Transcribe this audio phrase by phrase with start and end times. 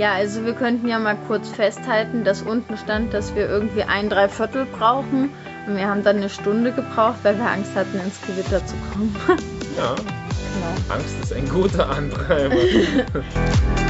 [0.00, 4.08] Ja, also wir könnten ja mal kurz festhalten, dass unten stand, dass wir irgendwie ein
[4.08, 5.28] Dreiviertel brauchen.
[5.66, 9.14] Und wir haben dann eine Stunde gebraucht, weil wir Angst hatten, ins Gewitter zu kommen.
[9.76, 10.94] Ja, genau.
[10.94, 12.56] Angst ist ein guter Antreiber.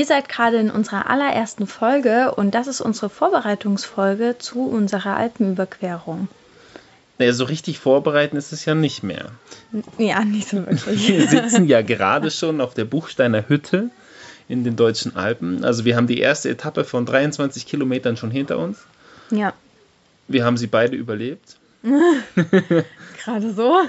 [0.00, 6.28] Ihr seid gerade in unserer allerersten Folge und das ist unsere Vorbereitungsfolge zu unserer Alpenüberquerung.
[7.18, 9.26] Naja, so richtig vorbereiten ist es ja nicht mehr.
[9.98, 11.06] Ja, nicht so wirklich.
[11.06, 13.90] Wir sitzen ja gerade schon auf der Buchsteiner Hütte
[14.48, 15.66] in den deutschen Alpen.
[15.66, 18.78] Also wir haben die erste Etappe von 23 Kilometern schon hinter uns.
[19.30, 19.52] ja,
[20.28, 21.58] Wir haben sie beide überlebt.
[23.22, 23.80] gerade so.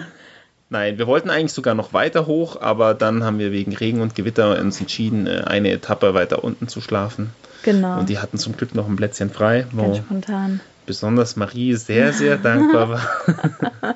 [0.72, 4.16] Nein, wir wollten eigentlich sogar noch weiter hoch, aber dann haben wir wegen Regen und
[4.16, 7.31] Gewitter uns entschieden, äh, eine Etappe weiter unten zu schlafen.
[7.64, 8.00] Genau.
[8.00, 10.61] Und die hatten zum Glück noch ein Plätzchen frei, Ganz spontan.
[10.86, 12.89] besonders Marie sehr, sehr dankbar
[13.81, 13.95] war.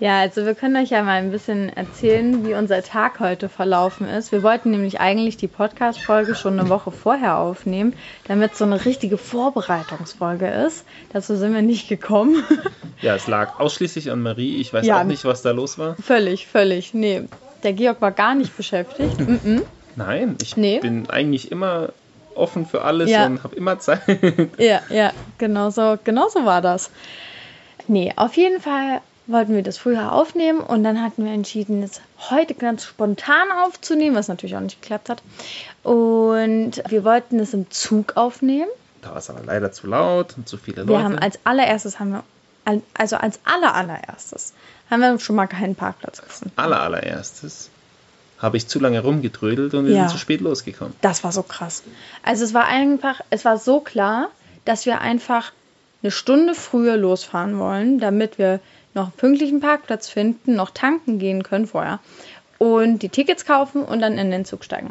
[0.00, 4.08] Ja, also wir können euch ja mal ein bisschen erzählen, wie unser Tag heute verlaufen
[4.08, 4.32] ist.
[4.32, 7.92] Wir wollten nämlich eigentlich die Podcast-Folge schon eine Woche vorher aufnehmen,
[8.26, 10.86] damit so eine richtige Vorbereitungsfolge ist.
[11.12, 12.42] Dazu sind wir nicht gekommen.
[13.02, 14.56] Ja, es lag ausschließlich an Marie.
[14.60, 15.00] Ich weiß Ja.
[15.00, 15.96] auch nicht, was da los war.
[15.96, 16.92] völlig, völlig.
[16.92, 17.22] Nee,
[17.62, 19.18] der Georg war gar nicht beschäftigt.
[19.18, 19.62] -mm.
[19.96, 20.80] Nein, ich Nee.
[20.80, 21.94] bin eigentlich immer
[22.34, 23.24] offen für alles Ja.
[23.24, 24.02] und habe immer Zeit.
[24.58, 26.90] Ja, ja, genau so, genau so war das.
[27.88, 29.00] Nee, auf jeden Fall
[29.32, 32.00] wollten wir das früher aufnehmen und dann hatten wir entschieden, es
[32.30, 35.22] heute ganz spontan aufzunehmen, was natürlich auch nicht geklappt hat.
[35.82, 38.68] Und wir wollten es im Zug aufnehmen.
[39.02, 40.90] Da war es aber leider zu laut und zu viele Leute.
[40.98, 42.22] Wir haben als allererstes haben wir
[42.64, 44.52] al- also als aller allererstes
[44.90, 46.52] haben wir schon mal keinen Parkplatz gefunden.
[46.56, 47.70] aller allererstes
[48.38, 50.00] habe ich zu lange rumgetrödelt und wir Ja.
[50.02, 50.94] sind zu spät losgekommen.
[51.00, 51.82] Das war so krass.
[52.22, 54.28] Also es war einfach, es war so klar,
[54.64, 55.52] dass wir einfach
[56.02, 58.60] eine Stunde früher losfahren wollen, damit wir
[58.94, 62.00] noch einen pünktlichen Parkplatz finden, noch tanken gehen können vorher
[62.58, 64.90] und die Tickets kaufen und dann in den Zug steigen.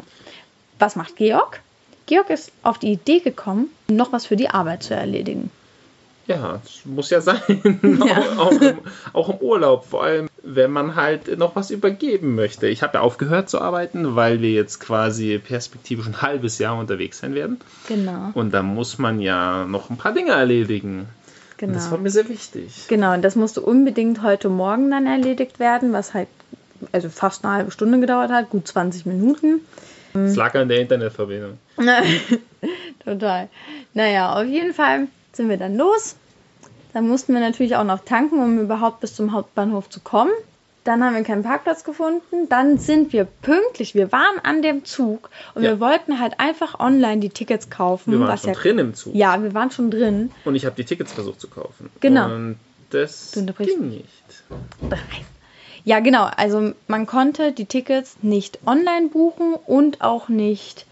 [0.78, 1.60] Was macht Georg?
[2.06, 5.50] Georg ist auf die Idee gekommen, noch was für die Arbeit zu erledigen.
[6.26, 7.40] Ja, das muss ja sein.
[8.06, 8.18] Ja.
[8.18, 8.78] auch, auch, im,
[9.12, 12.66] auch im Urlaub, vor allem wenn man halt noch was übergeben möchte.
[12.66, 17.18] Ich habe ja aufgehört zu arbeiten, weil wir jetzt quasi perspektivisch ein halbes Jahr unterwegs
[17.18, 17.60] sein werden.
[17.88, 21.08] Genau, Und da muss man ja noch ein paar Dinge erledigen.
[21.62, 22.02] Und Das war genau.
[22.02, 22.86] mir sehr wichtig.
[22.88, 26.28] Genau, und das musste unbedingt heute Morgen dann erledigt werden, was halt
[26.92, 29.60] also fast eine halbe Stunde gedauert hat, gut 20 Minuten.
[30.14, 31.58] Es lag an der Internetverbindung.
[33.04, 33.48] Total.
[33.94, 36.16] Naja, auf jeden Fall sind wir dann los.
[36.92, 40.32] Dann mussten wir natürlich auch noch tanken, um überhaupt bis zum Hauptbahnhof zu kommen.
[40.84, 42.48] Dann haben wir keinen Parkplatz gefunden.
[42.48, 43.94] Dann sind wir pünktlich.
[43.94, 45.70] Wir waren an dem Zug und Ja.
[45.70, 48.12] wir wollten halt einfach online die Tickets kaufen.
[48.12, 49.14] Wir waren was schon ja, drin im Zug.
[49.14, 50.30] Ja, wir waren schon drin.
[50.44, 51.90] Und ich habe die Tickets versucht zu kaufen.
[52.00, 52.26] Genau.
[52.34, 52.58] Und
[52.90, 54.08] das Du ging nicht.
[55.84, 56.28] Ja, genau.
[56.36, 60.86] Also man konnte die Tickets nicht online buchen und auch nicht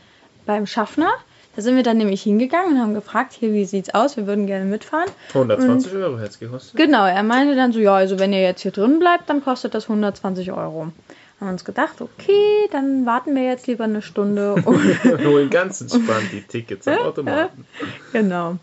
[0.47, 1.11] beim Schaffner.
[1.59, 4.17] Da sind wir dann nämlich hingegangen und haben gefragt, hier, wie sieht's aus?
[4.17, 5.11] Wir würden gerne mitfahren.
[5.35, 6.77] 120 Euro hätte es gekostet.
[6.77, 9.75] Genau, er meinte dann so, ja, also wenn ihr jetzt hier drin bleibt, dann kostet
[9.75, 10.93] das 120 Euro.
[11.41, 14.55] Haben uns gedacht, okay, dann warten wir jetzt lieber eine Stunde.
[14.65, 17.67] Und Holen ganz entspannt die Tickets am Automaten.
[18.13, 18.59] genau.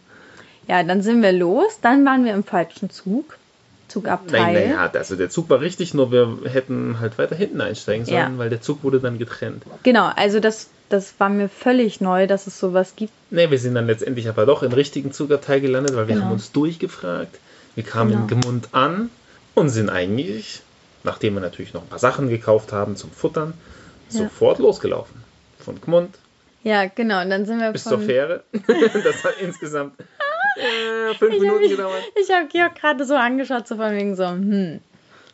[0.70, 1.80] Ja, dann sind wir los.
[1.82, 3.38] Dann waren wir im falschen Zug.
[3.96, 4.42] Zugabteil.
[4.42, 8.18] Nein, naja, also der Zug war richtig, nur wir hätten halt weiter hinten einsteigen sollen,
[8.18, 8.38] Ja.
[8.38, 9.64] weil der Zug wurde dann getrennt.
[9.84, 13.14] Genau, also das, das war mir völlig neu, dass es sowas gibt.
[13.32, 16.26] Ne, wir sind dann letztendlich aber doch im richtigen Zugabteil gelandet, weil wir Genau.
[16.26, 17.40] haben uns durchgefragt.
[17.76, 18.24] Wir kamen Genau.
[18.24, 19.10] in Gemund an
[19.54, 20.62] und sind eigentlich,
[21.06, 23.54] nachdem wir natürlich noch ein paar Sachen gekauft haben zum Futtern,
[24.10, 24.20] Ja.
[24.24, 25.24] sofort losgelaufen.
[25.60, 26.16] Von Gmund
[26.64, 27.22] Ja, genau.
[27.22, 28.44] Und dann sind wir bis von, zur Fähre.
[29.04, 29.94] das hat insgesamt
[30.56, 32.04] äh, fünf Ich habe Minuten gedauert.
[32.22, 34.80] ich hab Georg gerade so angeschaut, so von wegen so, hm,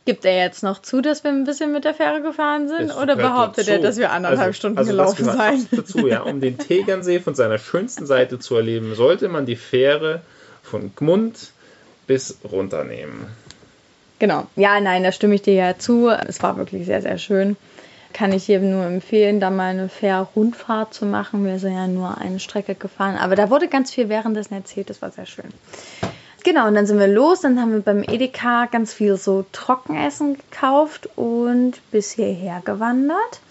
[0.06, 2.90] gibt er jetzt noch zu, dass wir ein bisschen mit der Fähre gefahren sind?
[2.90, 5.68] Das oder behauptet er, dass wir anderthalb Also- Stunden also gelaufen seien?
[5.72, 6.22] Dazu, ja.
[6.22, 10.22] Um den Tegernsee von seiner schönsten Seite zu erleben, sollte man die Fähre
[10.64, 11.52] von Gmund
[12.08, 13.26] bis runternehmen.
[14.20, 14.46] Genau.
[14.56, 16.10] Ja, nein, da stimme ich dir ja zu.
[16.10, 17.58] Es war wirklich sehr, sehr schön.
[18.14, 21.46] Kann ich jedem nur empfehlen, da mal eine Fähr-Rundfahrt zu machen.
[21.46, 23.18] Wir sind ja nur eine Strecke gefahren.
[23.18, 24.90] Aber da wurde ganz viel währenddessen erzählt.
[24.90, 25.50] Das war sehr schön.
[26.44, 27.42] Genau, und dann sind wir los.
[27.42, 33.42] Dann haben wir beim Edeka ganz viel so Trockenessen gekauft und bis hierher gewandert.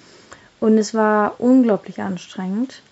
[0.58, 2.82] Und es war unglaublich anstrengend.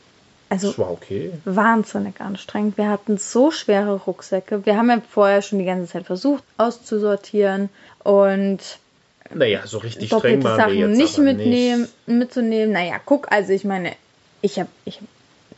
[0.48, 1.32] Also Das war okay.
[1.44, 2.78] wahnsinnig anstrengend.
[2.78, 4.64] Wir hatten so schwere Rucksäcke.
[4.64, 7.68] Wir haben ja vorher schon die ganze Zeit versucht auszusortieren
[8.02, 8.78] und
[9.34, 12.18] Naja, so richtig streng waren wir Sachen jetzt nicht mitnehmen, Nicht.
[12.18, 12.72] mitzunehmen.
[12.72, 13.92] Naja, guck, also ich meine,
[14.40, 15.04] ich habe ich hab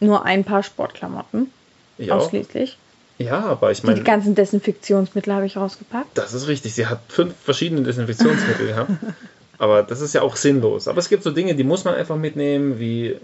[0.00, 1.50] nur ein paar Sportklamotten
[1.99, 2.17] Ich auch.
[2.25, 2.76] ausschließlich.
[3.19, 6.17] Ja, aber ich Die meine, ganzen Desinfektionsmittel habe ich rausgepackt.
[6.17, 6.75] das ist richtig.
[6.75, 8.90] Sie hat fünf verschiedene Desinfektionsmittel gehabt.
[9.58, 10.88] Aber das ist ja auch sinnlos.
[10.88, 13.16] Aber es gibt so Dinge, die muss man einfach mitnehmen, wie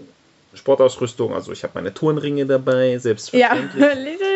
[0.57, 1.33] Sportausrüstung.
[1.33, 3.85] Also ich habe meine Turnringe dabei, Ja, selbstverständlich.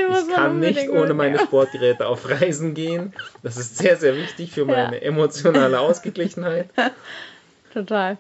[0.10, 1.40] muss Ich kann nicht ohne meine.
[1.40, 3.14] Sportgeräte auf Reisen gehen.
[3.44, 6.70] Das ist sehr, sehr wichtig für meine emotionale Ausgeglichenheit.
[7.74, 8.18] Total.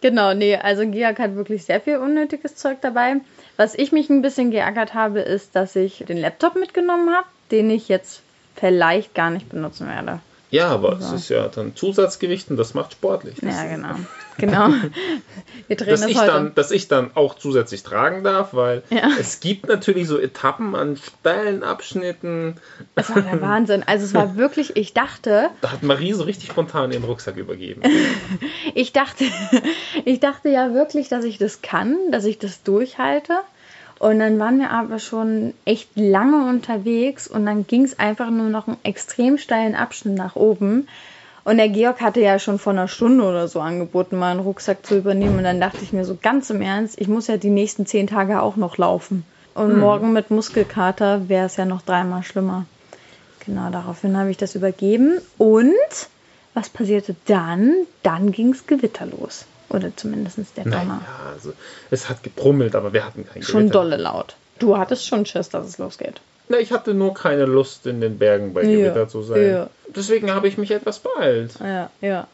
[0.00, 3.16] Genau, nee, also Georg hat wirklich sehr viel unnötiges Zeug dabei.
[3.56, 7.70] Was ich mich ein bisschen geärgert habe, ist, dass ich den Laptop mitgenommen habe, den
[7.70, 8.22] ich jetzt
[8.56, 10.18] vielleicht gar nicht benutzen werde.
[10.52, 11.14] Ja, aber So.
[11.16, 13.36] es ist ja dann Zusatzgewicht und das macht sportlich.
[13.40, 13.94] Das Ja, genau.
[14.38, 14.68] Genau.
[15.68, 16.26] Wir drehen dass das ich, heute.
[16.30, 19.08] dann, dass ich dann auch zusätzlich tragen darf, weil Ja.
[19.18, 22.56] es gibt natürlich so Etappen an steilen Abschnitten.
[22.94, 23.82] Es war der Wahnsinn.
[23.86, 27.82] Also es war wirklich, ich dachte, Da hat Marie so richtig spontan den Rucksack übergeben.
[28.74, 29.24] ich dachte,
[30.04, 33.32] ich dachte ja wirklich, dass ich das kann, dass ich das durchhalte.
[34.02, 38.48] Und dann waren wir aber schon echt lange unterwegs und dann ging es einfach nur
[38.48, 40.88] noch einen extrem steilen Abschnitt nach oben.
[41.44, 44.84] Und der Georg hatte ja schon vor einer Stunde oder so angeboten, mal einen Rucksack
[44.84, 45.38] zu übernehmen.
[45.38, 48.08] Und dann dachte ich mir so ganz im Ernst, ich muss ja die nächsten zehn
[48.08, 49.24] Tage auch noch laufen.
[49.54, 52.66] Und morgen mit Muskelkater wäre es ja noch dreimal schlimmer.
[53.46, 55.18] Genau, daraufhin habe ich das übergeben.
[55.38, 55.70] Und
[56.54, 57.72] was passierte dann?
[58.02, 59.46] Dann ging es Gewitter los.
[59.72, 61.00] Oder zumindest der Naja, Donner.
[61.34, 61.52] also
[61.90, 63.72] es hat gebrummelt, aber wir hatten kein Schon Gewitter.
[63.80, 64.36] dolle laut.
[64.58, 66.20] Du hattest schon Schiss, dass es losgeht.
[66.48, 69.48] Na, ich hatte nur keine Lust, in den Bergen bei Ja, Gewitter zu sein.
[69.48, 69.70] ja.
[69.94, 71.52] Deswegen habe ich mich etwas beeilt.
[71.60, 72.26] Ja, ja.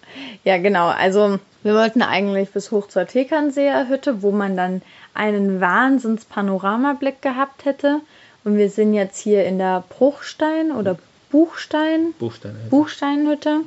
[0.44, 0.88] Ja, genau.
[0.88, 4.82] Also wir wollten eigentlich bis hoch zur Tekernseer Hütte, wo man dann
[5.14, 8.00] einen Wahnsinns Panoramablick gehabt hätte.
[8.44, 10.96] Und wir sind jetzt hier in der Bruchstein oder
[11.30, 12.54] Buchstein, Buchsteine.
[12.70, 13.60] Buchsteinhütte.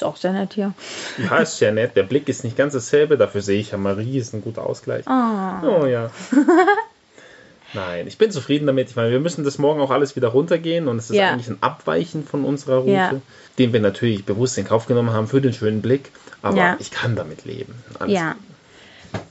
[0.00, 0.72] Ist auch sehr nett hier.
[1.18, 1.94] Ja, ist sehr nett.
[1.94, 3.18] Der Blick ist nicht ganz dasselbe.
[3.18, 5.06] Dafür sehe ich ja Marie, ist ein guter Ausgleich.
[5.06, 5.62] Ah.
[5.62, 6.10] Oh ja.
[7.74, 8.88] Nein, ich bin zufrieden damit.
[8.88, 11.30] Ich meine, wir müssen das morgen auch alles wieder runtergehen und es ist Ja.
[11.32, 13.12] eigentlich ein Abweichen von unserer Route, Ja.
[13.58, 16.10] den wir natürlich bewusst in Kauf genommen haben für den schönen Blick.
[16.40, 16.76] Aber Ja.
[16.80, 17.74] ich kann damit leben.
[17.98, 18.36] Alles Ja.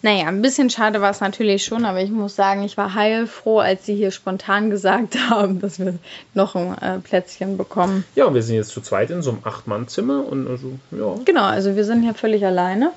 [0.01, 3.59] Naja, ein bisschen schade war es natürlich schon, aber ich muss sagen, ich war heilfroh,
[3.59, 5.95] als sie hier spontan gesagt haben, dass wir
[6.33, 8.05] noch ein äh, Plätzchen bekommen.
[8.15, 11.15] Ja, und wir sind jetzt zu zweit in so einem Acht-Mann-Zimmer und also, ja.
[11.25, 12.91] Genau, also wir sind hier völlig alleine.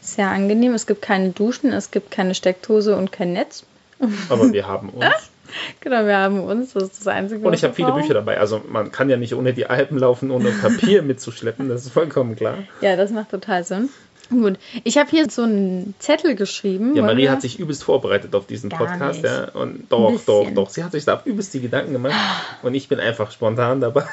[0.00, 0.74] Sehr angenehm.
[0.74, 3.64] Es gibt keine Duschen, es gibt keine Steckdose und kein Netz.
[4.28, 5.06] Aber wir haben uns.
[5.80, 7.46] Genau, wir haben uns, das ist das Einzige.
[7.46, 7.92] Und ich habe viele.
[7.92, 8.38] Bücher dabei.
[8.38, 11.68] Also man kann ja nicht ohne die Alpen laufen, ohne Papier mitzuschleppen.
[11.68, 12.58] Das ist vollkommen klar.
[12.80, 13.90] Ja, das macht total Sinn.
[14.30, 16.94] Gut, ich habe hier so einen Zettel geschrieben.
[16.96, 19.22] Ja, Marie hat sich übelst vorbereitet auf diesen Gar Podcast.
[19.22, 19.32] nicht.
[19.32, 20.70] Ja, und doch, doch, doch.
[20.70, 22.14] Sie hat sich da übelst die Gedanken gemacht.
[22.62, 24.04] Und ich bin einfach spontan dabei.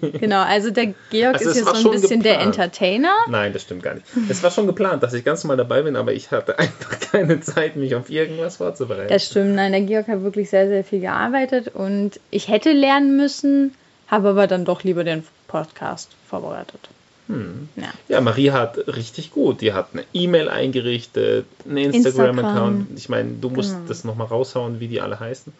[0.00, 2.58] Genau, also der Georg Also ist war so ein bisschen der geplant.
[2.58, 3.12] Entertainer.
[3.28, 4.06] Nein, das stimmt gar nicht.
[4.28, 7.40] Es war schon geplant, dass ich ganz normal dabei bin, aber ich hatte einfach keine
[7.40, 9.08] Zeit, mich auf irgendwas vorzubereiten.
[9.08, 13.16] Das stimmt, nein, der Georg hat wirklich sehr, sehr viel gearbeitet und ich hätte lernen
[13.16, 13.74] müssen,
[14.06, 16.88] habe aber dann doch lieber den Podcast vorbereitet.
[17.32, 17.68] Hm.
[17.76, 17.88] Ja.
[18.08, 19.60] Ja, Marie hat richtig gut.
[19.60, 22.80] Die hat eine E-Mail eingerichtet, einen Instagram-Account.
[22.80, 22.86] Instagram.
[22.96, 23.88] Ich meine, du musst Genau.
[23.88, 25.52] das nochmal raushauen, wie die alle heißen.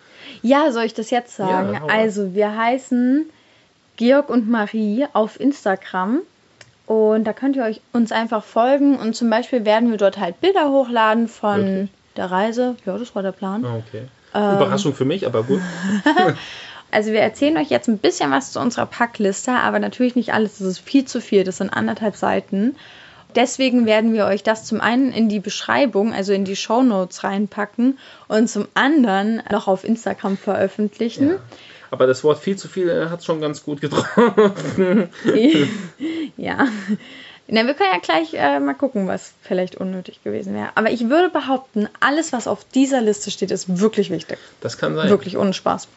[0.43, 1.75] ja, soll ich das jetzt sagen?
[1.75, 3.27] Ja, also, wir heißen
[3.97, 6.21] Georg und Marie auf Instagram
[6.87, 10.41] und da könnt ihr euch uns einfach folgen und zum Beispiel werden wir dort halt
[10.41, 11.91] Bilder hochladen von Wirklich?
[12.17, 12.77] der Reise.
[12.87, 13.65] Ja, das war der Plan.
[13.65, 14.03] Ah, Okay.
[14.33, 14.57] Ähm.
[14.57, 15.61] Überraschung für mich, aber gut.
[16.91, 20.59] Also wir erzählen euch jetzt ein bisschen was zu unserer Packliste, aber natürlich nicht alles.
[20.59, 21.45] Das ist viel zu viel.
[21.45, 22.77] Das sind anderthalb Seiten.
[23.37, 27.23] Deswegen werden wir euch das zum einen in die Beschreibung, also in die Show Notes
[27.23, 31.31] reinpacken und zum anderen noch auf Instagram veröffentlichen.
[31.31, 31.37] Ja.
[31.93, 35.11] Aber das Wort viel zu viel hat schon ganz gut getroffen.
[36.37, 36.69] Ja.
[37.49, 40.69] Na, wir können ja gleich äh, mal gucken, was vielleicht unnötig gewesen wäre.
[40.77, 44.39] Aber ich würde behaupten, alles, was auf dieser Liste steht, ist wirklich wichtig.
[44.61, 45.11] Das kann sein.
[45.11, 45.89] Wirklich ohne Spaß.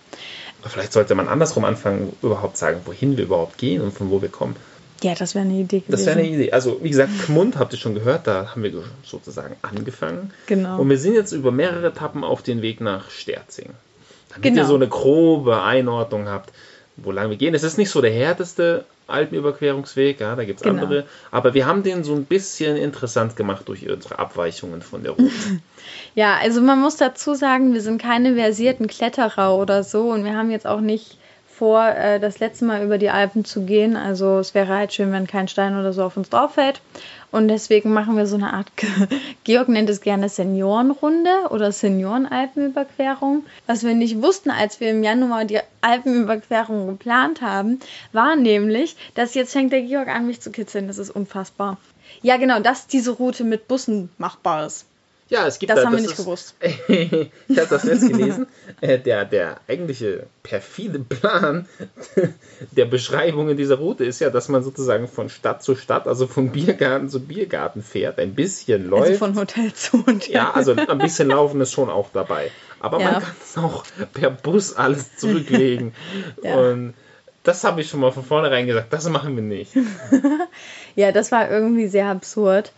[0.66, 4.30] Vielleicht sollte man andersrum anfangen, überhaupt sagen, wohin wir überhaupt gehen und von wo wir
[4.30, 4.56] kommen.
[5.02, 5.92] Ja, das wäre eine Idee gewesen.
[5.92, 6.52] Das wäre eine Idee.
[6.54, 8.72] Also, wie gesagt, Gmund habt ihr schon gehört, da haben wir
[9.04, 10.32] sozusagen angefangen.
[10.46, 10.80] Genau.
[10.80, 13.72] Und wir sind jetzt über mehrere Etappen auf den Weg nach Sterzing.
[14.30, 14.62] Damit Genau.
[14.62, 16.54] ihr so eine grobe Einordnung habt,
[16.96, 17.56] wo lang wir gehen.
[17.56, 20.84] Es ist nicht so der härteste Alpenüberquerungsweg, ja, da gibt es Genau.
[20.84, 21.06] andere.
[21.32, 25.30] Aber wir haben den so ein bisschen interessant gemacht durch unsere Abweichungen von der Route.
[26.16, 30.36] Ja, also man muss dazu sagen, wir sind keine versierten Kletterer oder so und wir
[30.38, 31.18] haben jetzt auch nicht
[31.58, 33.96] vor, äh, das letzte Mal über die Alpen zu gehen.
[33.96, 36.82] Also es wäre halt schön, wenn kein Stein oder so auf uns drauf fällt.
[37.32, 38.72] Und deswegen machen wir so eine Art,
[39.44, 43.44] Georg nennt es gerne Seniorenrunde oder Seniorenalpenüberquerung.
[43.66, 47.80] Was wir nicht wussten, als wir im Januar die Alpenüberquerung geplant haben,
[48.12, 50.88] war nämlich, dass jetzt fängt der Georg an, mich zu kitzeln.
[50.88, 51.78] Das ist unfassbar.
[52.22, 54.86] Ja, genau, dass diese Route mit Bussen machbar ist.
[55.30, 56.56] Ja, es gibt Das da, haben wir das nicht ist- gewusst.
[56.88, 58.46] ich habe das jetzt gelesen.
[58.82, 61.68] Äh, der, der eigentliche perfide Plan
[62.72, 66.52] der Beschreibungen dieser Route ist ja, dass man sozusagen von Stadt zu Stadt, also von
[66.52, 69.08] Biergarten zu Biergarten fährt, ein bisschen läuft.
[69.08, 70.34] Also von Hotel zu Hotel.
[70.34, 72.52] ja, also ein bisschen laufen ist schon auch dabei.
[72.80, 73.12] Aber Ja.
[73.14, 75.94] man kann es auch per Bus alles zurücklegen.
[76.44, 76.56] Ja.
[76.58, 76.94] Und
[77.44, 79.72] das habe ich schon mal von vornherein gesagt, das machen wir nicht.
[80.96, 82.72] Ja, das war irgendwie sehr absurd,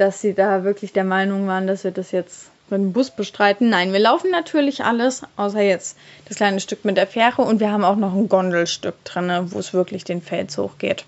[0.00, 3.68] dass sie da wirklich der Meinung waren, dass wir das jetzt mit dem Bus bestreiten.
[3.68, 5.96] Nein, wir laufen natürlich alles, außer jetzt
[6.28, 9.58] das kleine Stück mit der Fähre und wir haben auch noch ein Gondelstück drin, wo
[9.58, 11.04] es wirklich den Fels hochgeht.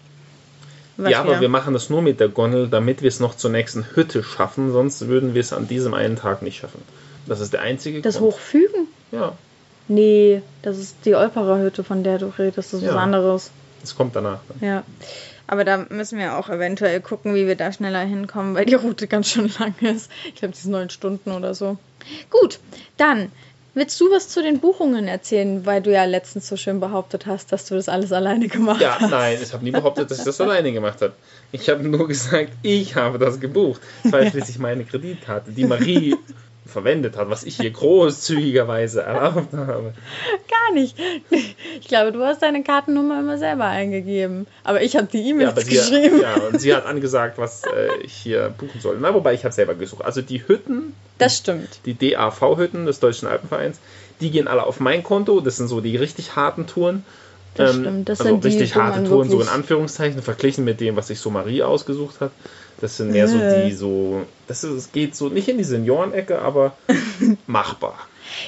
[0.97, 3.51] Was ja, aber wir machen das nur mit der Gondel, damit wir es noch zur
[3.51, 6.83] nächsten Hütte schaffen, sonst würden wir es an diesem einen Tag nicht schaffen.
[7.27, 8.35] Das ist der einzige das Grund.
[8.35, 8.89] Hochfügen?
[9.11, 9.33] Ja,
[9.89, 12.59] Nee, das ist die Olperer Hütte, von der du redest.
[12.59, 13.01] Das ist was Ja.
[13.01, 13.51] anderes.
[13.81, 14.39] das kommt danach.
[14.49, 14.69] Dann.
[14.69, 14.83] Ja.
[15.47, 19.07] Aber da müssen wir auch eventuell gucken, wie wir da schneller hinkommen, weil die Route
[19.09, 20.11] ganz schön lang ist.
[20.27, 21.77] Ich glaube, die ist neun Stunden oder so.
[22.31, 22.59] Gut,
[22.97, 23.31] dann
[23.75, 27.53] willst du was zu den Buchungen erzählen, weil du ja letztens so schön behauptet hast,
[27.53, 29.11] dass du das alles alleine gemacht Ja, hast.
[29.11, 31.13] nein, ich habe nie behauptet, dass ich das alleine gemacht habe.
[31.53, 33.81] Ich habe nur gesagt, ich habe das gebucht.
[34.05, 36.17] Das war schließlich meine Kreditkarte, die Marie
[36.73, 39.93] verwendet hat, was ich ihr großzügigerweise erlaubt habe.
[40.51, 40.97] Gar nicht.
[41.81, 44.47] Ich glaube, du hast deine Kartennummer immer selber eingegeben.
[44.65, 46.21] Aber ich habe die Ja, E-Mails sie, geschrieben.
[46.21, 48.99] ja, und sie hat angesagt, was äh, ich hier buchen soll.
[49.01, 50.05] Na, wobei ich habe selber gesucht.
[50.05, 51.81] Also die Hütten, Das stimmt.
[51.87, 53.79] die DAV-Hütten des Deutschen Alpenvereins,
[54.21, 55.41] die gehen alle auf mein Konto.
[55.41, 57.05] Das sind so die richtig harten Touren.
[57.55, 58.09] Das stimmt.
[58.09, 61.09] Das also sind die, richtig wo harte Touren, so in Anführungszeichen, verglichen mit dem, was
[61.09, 62.31] sich so Marie ausgesucht hat.
[62.83, 63.67] Das sind mehr so Äh.
[63.67, 66.77] die so, das ist, es geht so nicht in die Seniorenecke, aber
[67.47, 67.95] machbar.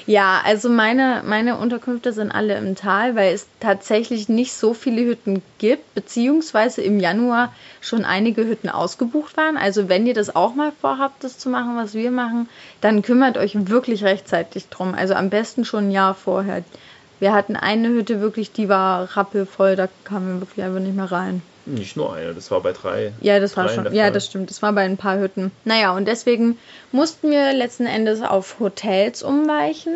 [0.07, 5.05] Ja, also meine, meine Unterkünfte sind alle im Tal, weil es tatsächlich nicht so viele
[5.05, 9.57] Hütten gibt, beziehungsweise im Januar schon einige Hütten ausgebucht waren.
[9.57, 12.49] Also wenn ihr das auch mal vorhabt, das zu machen, was wir machen,
[12.81, 14.95] dann kümmert euch wirklich rechtzeitig drum.
[14.95, 16.64] Also am besten schon ein Jahr vorher.
[17.21, 21.12] Wir hatten eine Hütte wirklich, die war rappelvoll, da kamen wir wirklich einfach nicht mehr
[21.12, 21.43] rein.
[21.66, 23.12] Nicht nur eine, das war bei drei.
[23.21, 23.92] Ja, das war schon.
[23.94, 24.50] Ja, das stimmt.
[24.50, 25.50] Das war bei ein paar Hütten.
[25.64, 26.59] Naja, und deswegen
[26.92, 29.94] mussten wir letzten Endes auf Hotels umweichen.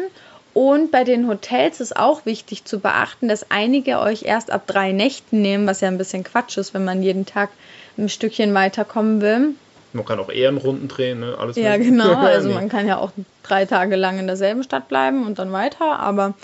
[0.54, 4.92] Und bei den Hotels ist auch wichtig zu beachten, dass einige euch erst ab drei
[4.92, 7.50] Nächten nehmen, was ja ein bisschen Quatsch ist, wenn man jeden Tag
[7.96, 9.50] ein Stückchen weiterkommen will.
[9.92, 11.37] Man kann auch Ehrenrunden drehen, ne?
[11.38, 11.90] Alles Ja, mögliche.
[11.90, 12.14] genau.
[12.26, 15.98] Also man kann ja auch drei Tage lang in derselben Stadt bleiben und dann weiter.
[15.98, 16.34] Aber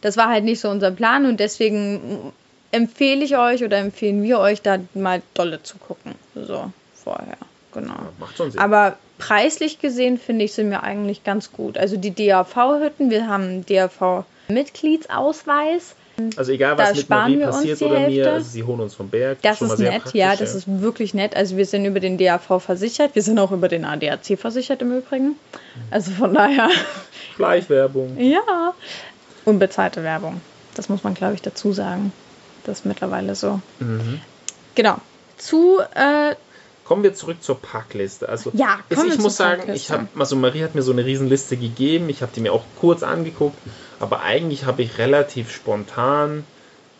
[0.00, 2.32] das war halt nicht so unser Plan und deswegen
[2.72, 6.14] empfehle ich euch oder empfehlen wir euch, da mal dolle zu gucken.
[6.34, 7.36] So, vorher.
[7.72, 7.94] Genau.
[8.18, 8.60] Macht schon Sinn.
[8.60, 11.78] Aber preislich gesehen finde ich, sind wir eigentlich ganz gut.
[11.78, 15.94] Also die DAV-Hütten, wir haben DAV-Mitgliedsausweis.
[16.36, 18.32] also egal, da was mit sparen Marie wir uns passiert oder mir, Hälfte.
[18.32, 19.38] also sie holen uns vom Berg.
[19.42, 21.36] Das ist nett, ja, das ist wirklich nett.
[21.36, 23.14] Also wir sind über den DAV versichert.
[23.14, 25.36] Wir sind auch über den ADAC versichert im Übrigen.
[25.90, 26.70] Also von daher,
[27.36, 28.18] Schleichwerbung.
[28.18, 28.72] ja.
[29.44, 30.40] Unbezahlte Werbung.
[30.74, 32.12] Das muss man, glaube ich, dazu sagen.
[32.64, 33.60] Das ist mittlerweile so.
[33.78, 34.20] Mhm.
[34.74, 34.98] Genau.
[35.36, 36.34] Zu, äh,
[36.84, 38.28] Kommen wir zurück zur Packliste.
[38.28, 39.84] Also Ja, ist, ich muss sagen, Packliste.
[39.84, 42.08] ich habe, also Marie hat mir so eine Riesenliste gegeben.
[42.08, 43.58] Ich habe die mir auch kurz angeguckt,
[44.00, 46.44] aber eigentlich habe ich relativ spontan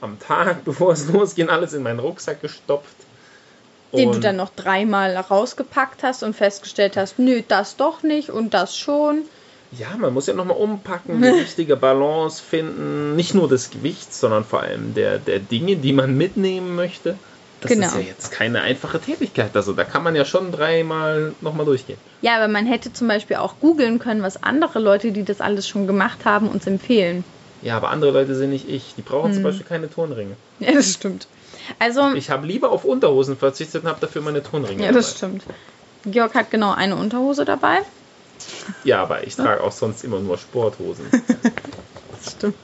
[0.00, 2.96] am Tag, bevor es losging, alles in meinen Rucksack gestopft.
[3.92, 8.52] den du dann noch dreimal rausgepackt hast und festgestellt hast, nö, das doch nicht und
[8.54, 9.22] das schon.
[9.70, 13.16] Ja, man muss ja nochmal umpacken, die richtige Balance finden.
[13.16, 17.16] Nicht nur des Gewichts, sondern vor allem der, der Dinge, die man mitnehmen möchte.
[17.60, 17.86] Das Genau.
[17.88, 19.54] ist ja jetzt keine einfache Tätigkeit.
[19.56, 21.98] Also da kann man ja schon dreimal nochmal durchgehen.
[22.22, 25.68] Ja, aber man hätte zum Beispiel auch googeln können, was andere Leute, die das alles
[25.68, 27.24] schon gemacht haben, uns empfehlen.
[27.62, 28.94] Ja, aber andere Leute sind nicht ich.
[28.96, 29.34] Die brauchen Hm.
[29.34, 30.36] zum Beispiel keine Turnringe.
[30.60, 31.26] Ja, das stimmt.
[31.80, 34.84] Also, Ich habe lieber auf Unterhosen verzichtet und habe dafür meine Turnringe.
[34.84, 35.38] ja, das dabei.
[35.38, 35.42] stimmt.
[36.06, 37.78] Georg hat genau eine Unterhose dabei.
[38.84, 41.06] Ja, aber ich trage auch sonst immer nur Sporthosen.
[42.20, 42.56] Das stimmt.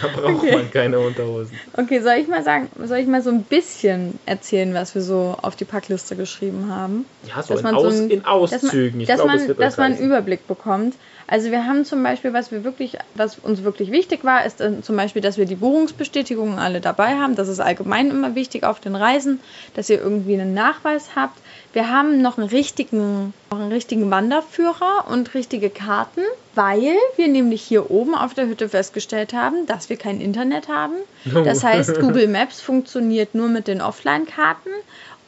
[0.00, 0.52] Da braucht Okay.
[0.54, 1.58] man keine Unterhosen.
[1.76, 5.36] Okay, soll ich mal sagen, soll ich mal so ein bisschen erzählen, was wir so
[5.42, 7.04] auf die Packliste geschrieben haben?
[7.26, 8.70] Ja, so Dass in, man Aus, so ein- in Auszügen.
[8.70, 10.00] Dass man, ich dass glaube, man, dass man einen.
[10.02, 10.94] Überblick bekommt.
[11.26, 14.80] Also wir haben zum Beispiel, was wir wirklich, was uns wirklich wichtig war, ist äh,
[14.82, 17.34] zum Beispiel, dass wir die Buchungsbestätigungen alle dabei haben.
[17.34, 19.40] Das ist allgemein immer wichtig auf den Reisen,
[19.74, 21.38] dass ihr irgendwie einen Nachweis habt.
[21.76, 26.22] Wir haben noch einen richtigen, noch einen richtigen Wanderführer und richtige Karten.
[26.54, 30.94] weil wir nämlich hier oben auf der Hütte festgestellt haben, dass wir kein Internet haben.
[31.44, 34.70] Das heißt, Google Maps funktioniert nur mit den Offline-Karten.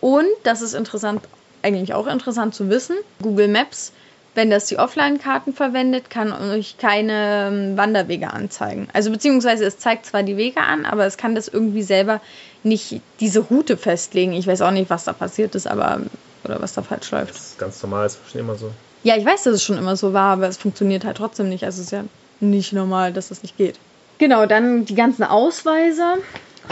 [0.00, 1.20] Und das ist interessant,
[1.62, 2.96] eigentlich auch interessant zu wissen.
[3.22, 3.92] Google Maps,
[4.34, 8.88] wenn das die Offline-Karten verwendet, kann euch keine ähm, Wanderwege anzeigen.
[8.94, 12.22] Also beziehungsweise es zeigt zwar die Wege an, aber es kann das irgendwie selber
[12.62, 14.32] nicht diese Route festlegen.
[14.32, 16.00] Ich weiß auch nicht, was da passiert ist, aber
[16.48, 17.30] oder was da falsch läuft.
[17.30, 18.70] Das ist ganz normal, das ist schon immer so.
[19.04, 21.64] Ja, ich weiß, dass es schon immer so war, aber es funktioniert halt trotzdem nicht.
[21.64, 22.04] Also es ist ja
[22.40, 23.78] nicht normal, dass das nicht geht.
[24.18, 26.14] Genau, dann die ganzen Ausweise.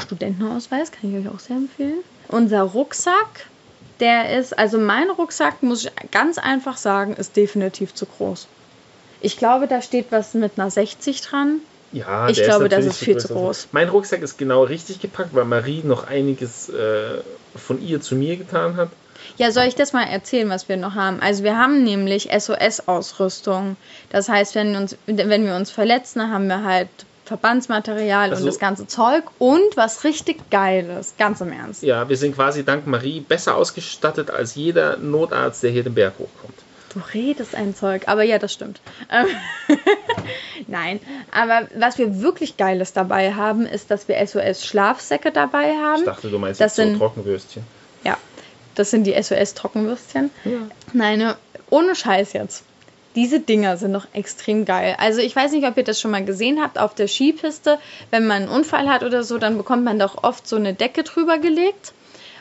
[0.03, 1.99] Studentenausweis kann ich euch auch sehr empfehlen.
[2.29, 3.47] Unser Rucksack,
[4.01, 8.49] der ist, also mein Rucksack, muss ich ganz einfach sagen, ist definitiv zu groß.
[9.21, 11.61] Ich glaube, da steht was mit einer 60 dran.
[11.93, 13.69] Ja, Ich glaube, das natürlich ist viel zu groß.
[13.73, 17.23] Mein Rucksack ist genau richtig gepackt, weil Marie noch einiges äh,
[17.55, 18.91] von ihr zu mir getan hat.
[19.39, 21.21] Ja, soll ich das mal erzählen, was wir noch haben?
[21.21, 23.77] Also wir haben nämlich SOS-Ausrüstung.
[24.11, 26.89] Das heißt, wenn, uns, wenn wir uns verletzen, haben wir halt
[27.25, 31.83] Verbandsmaterial Also- und das ganze Zeug und was richtig Geiles, ganz im Ernst.
[31.83, 36.15] Ja, wir sind quasi dank Marie besser ausgestattet als jeder Notarzt, der hier den Berg
[36.19, 36.55] hochkommt.
[36.95, 38.81] Du redest ein Zeug, aber ja, das stimmt.
[39.11, 39.27] Ähm,
[40.67, 41.01] Nein,
[41.33, 45.99] aber was wir wirklich Geiles dabei haben, ist, dass wir SOS-Schlafsäcke dabei haben.
[46.01, 47.65] Ich dachte, du meinst Das jetzt so sind- Trockenwürstchen.
[48.77, 50.31] Das sind die SOS-Trockenwürstchen.
[50.45, 50.69] Ja.
[50.93, 51.37] Nein, ne,
[51.71, 52.63] ohne Scheiß jetzt.
[53.17, 54.95] Diese Dinger sind doch extrem geil.
[54.99, 57.79] Also ich weiß nicht, ob ihr das schon mal gesehen habt auf der Skipiste.
[58.11, 61.03] Wenn man einen Unfall hat oder so, dann bekommt man doch oft so eine Decke
[61.03, 61.95] drüber gelegt.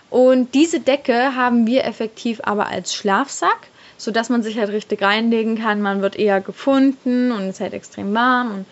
[0.09, 5.57] Und diese Decke haben wir effektiv aber als Schlafsack, sodass man sich halt richtig reinlegen
[5.57, 5.81] kann.
[5.81, 8.65] Man wird eher gefunden und es ist halt extrem warm und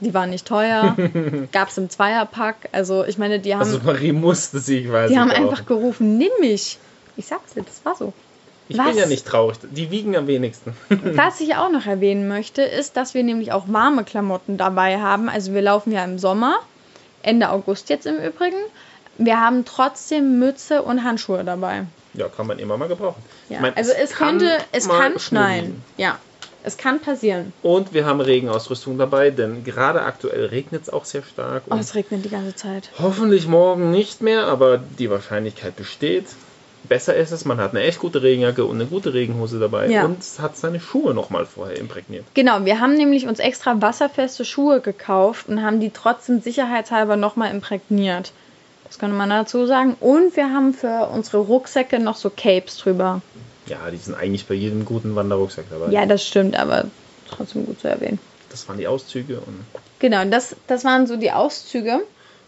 [0.00, 0.96] die waren nicht teuer.
[1.52, 2.68] Gab es im Zweierpack.
[2.72, 5.42] Also ich meine, die haben, Also Marie musste sie quasi die haben kaufen.
[5.44, 6.78] einfach gerufen, nimm mich.
[7.16, 8.12] Ich sag's dir, das war so.
[8.68, 8.86] Ich Was?
[8.88, 9.58] bin ja nicht traurig.
[9.62, 10.74] Die wiegen am wenigsten.
[10.88, 15.28] Was ich auch noch erwähnen möchte, ist, dass wir nämlich auch warme Klamotten dabei haben.
[15.28, 16.56] Also wir laufen ja im Sommer,
[17.22, 18.56] Ende August jetzt im Übrigen.
[19.18, 21.84] Wir haben trotzdem Mütze und Handschuhe dabei.
[22.14, 23.22] Ja, kann man immer mal gebrauchen.
[23.48, 23.56] Ja.
[23.56, 25.82] Ich mein, also es kann könnte, es kann schneien.
[25.96, 26.18] Ja,
[26.64, 27.52] es kann passieren.
[27.62, 31.62] Und wir haben Regenausrüstung dabei, denn gerade aktuell regnet es auch sehr stark.
[31.68, 32.90] Oh, Und es regnet die ganze Zeit.
[32.98, 36.24] hoffentlich morgen nicht mehr, aber die Wahrscheinlichkeit besteht.
[36.86, 40.04] Besser ist es, man hat eine echt gute Regenjacke und eine gute Regenhose dabei Ja.
[40.04, 42.24] und hat seine Schuhe nochmal vorher imprägniert.
[42.34, 47.50] Genau, wir haben nämlich uns extra wasserfeste Schuhe gekauft und haben die trotzdem sicherheitshalber nochmal
[47.52, 48.32] imprägniert.
[48.86, 49.96] Das könnte man dazu sagen.
[49.98, 53.22] Und wir haben für unsere Rucksäcke noch so Capes drüber.
[53.66, 55.90] Ja, die sind eigentlich bei jedem guten Wanderrucksack dabei.
[55.90, 56.84] Ja, das stimmt, aber
[57.30, 58.18] trotzdem gut zu erwähnen.
[58.50, 59.64] Das waren die Auszüge und
[59.98, 62.00] Genau, das, das waren so die Auszüge.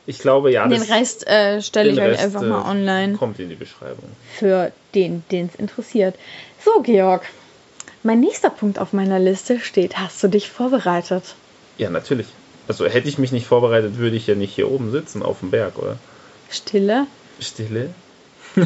[0.06, 3.14] ich glaube, ja, Den Rest äh, stelle ich den euch Rest, einfach äh, mal online
[3.14, 4.10] kommt in die Beschreibung.
[4.34, 6.16] für den, den es interessiert.
[6.62, 7.22] So, Georg,
[8.02, 11.34] mein nächster Punkt auf meiner Liste steht, hast du dich vorbereitet?
[11.78, 12.26] Ja, natürlich.
[12.68, 15.50] Also hätte ich mich nicht vorbereitet, würde ich ja nicht hier oben sitzen auf dem
[15.50, 15.96] Berg, oder?
[16.50, 17.06] Stille.
[17.40, 17.90] Stille.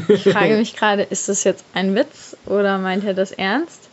[0.08, 3.88] Ich frage mich gerade, ist das jetzt ein Witz oder meint er das ernst?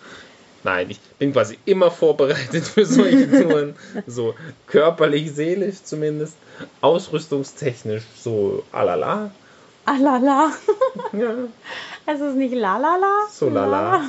[0.63, 3.75] Nein, ich bin quasi immer vorbereitet für solche Touren.
[4.05, 4.33] so
[4.67, 6.36] körperlich, seelisch zumindest.
[6.81, 9.31] Ausrüstungstechnisch so alala.
[9.86, 10.51] Alala.
[11.13, 11.29] Ja,
[12.05, 13.27] Es ist nicht lalala.
[13.31, 14.01] so lala.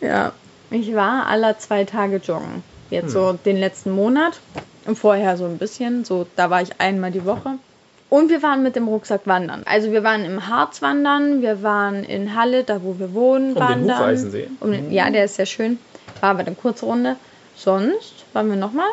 [0.00, 0.32] Ja,
[0.70, 2.62] ich war aller zwei Tage joggen.
[2.90, 3.10] Jetzt Hm.
[3.10, 4.40] so den letzten Monat.
[4.86, 6.04] Und vorher so ein bisschen.
[6.04, 7.58] So, da war ich einmal die Woche.
[8.16, 9.60] Und wir waren mit dem Rucksack wandern.
[9.66, 13.54] Also wir waren im Harz wandern, wir waren in Halle, da wo wir wohnen, Um
[13.56, 13.98] den wandern.
[13.98, 14.48] Hufeisensee?
[14.60, 15.78] Um den, ja, der ist sehr schön.
[16.22, 17.16] War aber eine kurze Runde.
[17.56, 18.88] Sonst waren wir nochmal?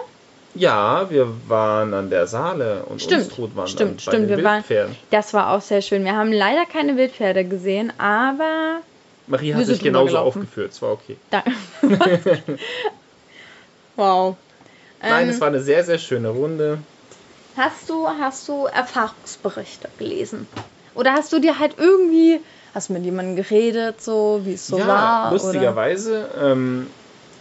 [0.55, 4.29] Ja, wir waren an der Saale und Stimmt, Unstrut wandern stimmt, stimmt.
[4.29, 4.63] den Wir waren,
[5.09, 6.03] das war auch sehr schön.
[6.03, 8.81] Wir haben leider keine Wildpferde gesehen, aber
[9.27, 11.15] Marie hat sich genauso aufgeführt, es war okay.
[11.31, 11.43] da.
[13.95, 14.35] wow.
[15.01, 16.79] Nein, Ähm, es war eine sehr, sehr schöne Runde.
[17.55, 20.47] Hast du, hast du Erfahrungsberichte gelesen?
[20.95, 22.39] Oder hast du dir halt irgendwie,
[22.73, 25.31] hast du mit jemandem geredet, so wie es so ja, war?
[25.31, 26.29] Lustigerweise.
[26.39, 26.87] Ähm,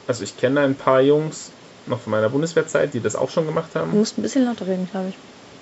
[0.07, 1.51] also ich kenne ein paar Jungs
[1.87, 3.99] noch von meiner Bundeswehrzeit, die das auch schon gemacht Du haben.
[3.99, 5.15] musst ein bisschen lauter reden, glaube ich.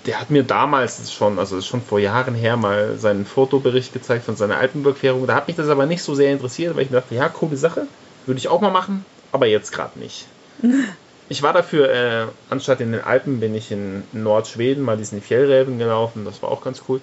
[0.06, 4.34] Der hat mir damals schon, also schon vor Jahren her, mal seinen Fotobericht gezeigt von
[4.36, 5.26] seiner Alpenüberquerung.
[5.26, 7.56] Da hat mich das aber nicht so sehr interessiert, weil ich mir dachte, ja, coole
[7.56, 7.86] Sache,
[8.26, 10.26] würde ich auch mal machen, aber jetzt gerade nicht.
[11.30, 15.78] Ich war dafür, äh, anstatt in den Alpen bin ich in Nordschweden mal diesen Fjellräven
[15.78, 17.00] gelaufen, das war auch ganz cool.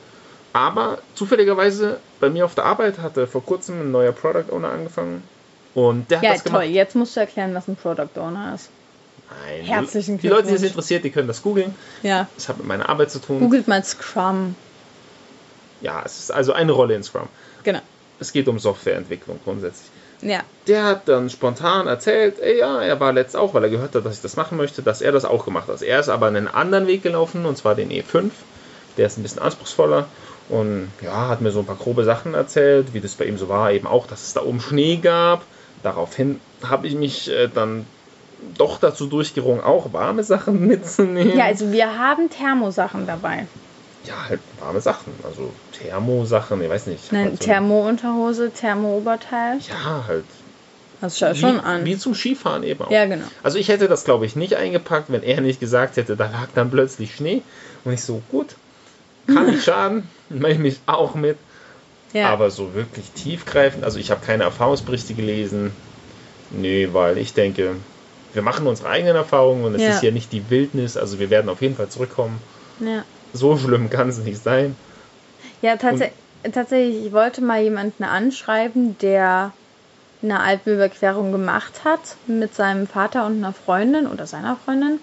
[0.54, 5.24] Aber zufälligerweise bei mir auf der Arbeit hatte vor kurzem ein neuer Product Owner angefangen
[5.74, 6.52] und der hat Ja, das toll.
[6.62, 6.68] gemacht.
[6.70, 8.70] Jetzt musst du erklären, was ein Product Owner ist.
[9.46, 10.70] Nein, Herzlichen Die Leute, die Glückwunsch.
[10.72, 11.74] interessiert, die können das googeln.
[12.04, 12.28] Ja.
[12.36, 13.40] Das hat mit meiner Arbeit zu tun.
[13.40, 14.56] Googelt mal Scrum.
[15.82, 17.28] Ja, es ist also eine Rolle in Scrum.
[17.64, 17.80] Genau.
[18.20, 19.90] Es geht um Softwareentwicklung grundsätzlich.
[20.22, 20.42] Ja.
[20.68, 24.06] Der hat dann spontan erzählt, ey, ja, er war letzt auch, weil er gehört hat,
[24.06, 25.82] dass ich das machen möchte, dass er das auch gemacht hat.
[25.82, 28.32] Er ist aber einen anderen Weg gelaufen, und zwar den E5.
[28.98, 30.08] Der ist ein bisschen anspruchsvoller.
[30.50, 33.50] Und ja, hat mir so ein paar grobe Sachen erzählt, wie das bei ihm so
[33.50, 33.72] war.
[33.72, 35.44] Eben auch, dass es da oben Schnee gab.
[35.84, 37.86] Daraufhin habe ich mich äh, dann
[38.58, 41.38] doch dazu durchgerungen, auch warme Sachen mitzunehmen.
[41.38, 43.48] Ja, also wir haben Thermosachen dabei.
[44.08, 45.14] Ja, halt warme Sachen.
[45.24, 47.12] Also Thermosachen, ich weiß nicht.
[47.12, 49.60] Nein, halt so- Thermo-Unterhose, Thermo-Oberteil.
[49.70, 50.24] Ja, halt.
[51.02, 51.86] Das schaut schon an.
[51.86, 52.90] Wie zum Skifahren eben auch.
[52.90, 53.26] Ja, genau.
[53.44, 56.48] Also ich hätte das, glaube ich, nicht eingepackt, wenn er nicht gesagt hätte, da lag
[56.56, 57.44] dann plötzlich Schnee.
[57.86, 58.56] Und ich so, gut,
[59.28, 61.38] kann nicht schaden, mache ich mich auch mit.
[62.14, 62.30] Ja.
[62.30, 65.72] Aber so wirklich tiefgreifend, also ich habe keine Erfahrungsberichte gelesen.
[66.50, 67.76] Nee, weil ich denke,
[68.34, 69.90] wir machen unsere eigenen Erfahrungen und es Ja.
[69.90, 72.40] ist hier nicht die Wildnis, also wir werden auf jeden Fall zurückkommen.
[72.80, 73.04] ja.
[73.38, 74.76] So schlimm kann es nicht sein.
[75.62, 76.02] Ja, tats
[76.52, 79.52] tatsächlich, ich wollte mal jemanden anschreiben, der
[80.22, 85.00] eine Alpenüberquerung gemacht hat mit seinem Vater und einer Freundin oder seiner Freundin.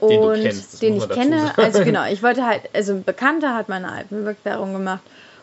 [0.00, 3.54] Und Den du kennst, den ich kenne, also genau, ich wollte halt, also ein Bekannter
[3.54, 5.02] hat meine Alpenüberquerung gemacht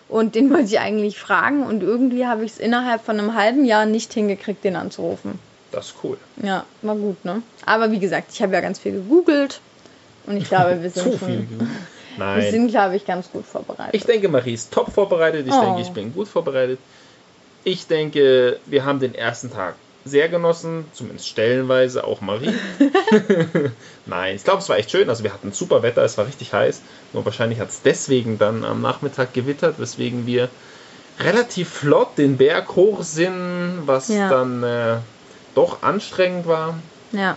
[0.10, 3.64] und den wollte ich eigentlich fragen und irgendwie habe ich es innerhalb von einem halben
[3.64, 5.40] Jahr nicht hingekriegt, den anzurufen.
[5.72, 6.18] Das ist cool.
[6.44, 7.42] Ja, war gut, ne?
[7.66, 9.62] Aber wie gesagt, ich habe ja ganz viel gegoogelt
[10.26, 11.20] und ich glaube, wir Zu sind viel.
[11.20, 11.70] schon,
[12.16, 12.18] geübt.
[12.20, 12.52] wir Nein.
[12.52, 13.94] sind, glaube ich, ganz gut vorbereitet.
[13.96, 15.46] Ich denke, Marie ist top vorbereitet.
[15.48, 15.62] Ich Oh.
[15.62, 16.80] denke, ich bin gut vorbereitet.
[17.64, 22.54] Ich denke, wir haben den ersten Tag sehr genossen, zumindest stellenweise, auch Marie.
[24.06, 25.10] Nein, ich glaube, es war echt schön.
[25.10, 26.82] Also wir hatten super Wetter, es war richtig heiß.
[27.14, 30.50] Nur wahrscheinlich hat es deswegen dann am Nachmittag gewittert, weswegen wir
[31.20, 34.30] relativ flott den Berg hoch sind, was Ja.
[34.30, 34.98] dann äh,
[35.56, 36.76] doch anstrengend war.
[37.12, 37.36] ja.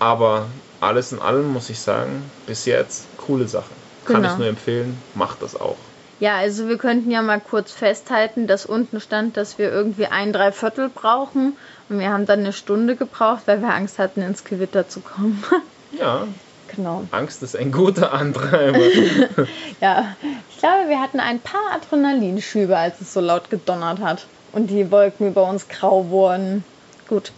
[0.00, 0.46] Aber
[0.80, 3.70] alles in allem muss ich sagen, bis jetzt coole Sache.
[4.04, 4.32] Kann Genau.
[4.32, 5.76] ich nur empfehlen, macht das auch.
[6.20, 10.32] Ja, also wir könnten ja mal kurz festhalten, dass unten stand, dass wir irgendwie ein
[10.32, 11.56] Dreiviertel brauchen.
[11.88, 15.42] Und wir haben dann eine Stunde gebraucht, weil wir Angst hatten, ins Gewitter zu kommen.
[15.98, 16.26] Ja,
[16.74, 17.04] genau.
[17.12, 18.80] Angst ist ein guter Antreiber.
[19.80, 20.16] Ja,
[20.50, 24.26] ich glaube, wir hatten ein paar Adrenalinschübe, als es so laut gedonnert hat.
[24.52, 26.64] Und die Wolken über uns grau wurden.
[27.08, 27.30] Gut.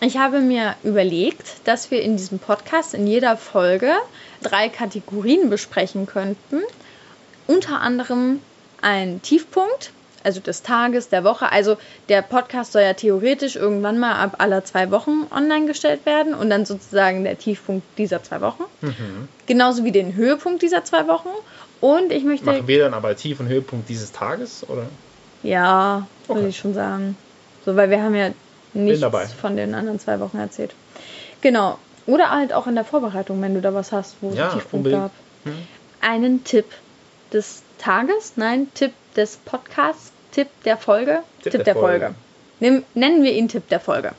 [0.00, 3.92] Ich habe mir überlegt, dass wir in diesem Podcast in jeder Folge
[4.42, 6.60] drei Kategorien besprechen könnten.
[7.46, 8.40] Unter anderem
[8.80, 9.92] ein Tiefpunkt,
[10.24, 11.50] also des Tages, der Woche.
[11.50, 11.76] Also
[12.08, 16.50] der Podcast soll ja theoretisch irgendwann mal ab aller zwei Wochen online gestellt werden und
[16.50, 18.64] dann sozusagen der Tiefpunkt dieser zwei Wochen.
[19.46, 21.28] Genauso wie den Höhepunkt dieser zwei Wochen.
[21.80, 22.46] Und ich möchte.
[22.46, 24.64] Machen wir dann aber Tief- und Höhepunkt dieses Tages?
[24.68, 24.86] Oder?
[25.42, 26.50] Ja, würde Okay.
[26.50, 27.16] ich schon sagen.
[27.64, 28.30] So, weil wir haben ja
[28.74, 29.04] nichts
[29.40, 30.74] von den anderen zwei Wochen erzählt.
[31.40, 31.78] Genau.
[32.06, 34.54] Oder halt auch in der Vorbereitung, wenn du da was hast, wo es Ja, einen
[34.54, 35.02] Tiefpunkt unbedingt.
[35.02, 35.12] gab.
[35.44, 35.66] Hm.
[36.00, 36.66] Einen Tipp
[37.32, 42.04] des Tages, nein, Tipp des Podcasts, Tipp der Folge, Tipp Tipp, der der, Folge.
[42.06, 42.14] Folge.
[42.60, 44.12] Nimm, nennen wir ihn Tipp der Folge.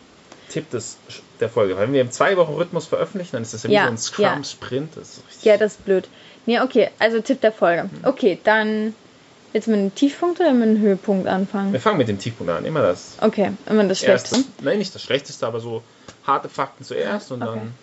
[0.50, 0.98] Tipp des,
[1.40, 1.78] der Folge.
[1.78, 4.96] Wenn wir im Zwei-Wochen-Rhythmus veröffentlichen, dann ist das ja wie Ja, so ein Scrum-Sprint.
[4.96, 6.08] Das ist richtig Ja, das ist blöd.
[6.46, 7.84] Nee, okay, also Tipp der Folge.
[7.84, 7.90] Hm.
[8.04, 8.94] Okay, dann
[9.54, 11.72] jetzt mit einem Tiefpunkt oder mit einem Höhepunkt anfangen?
[11.74, 12.66] wir fangen mit dem Tiefpunkt an.
[12.66, 14.36] Immer das Okay, immer das erste.
[14.36, 14.64] Schlechteste.
[14.66, 15.84] Nein, nicht das Schlechteste, aber so
[16.26, 17.60] harte Fakten zuerst und Okay.
[17.60, 17.74] dann.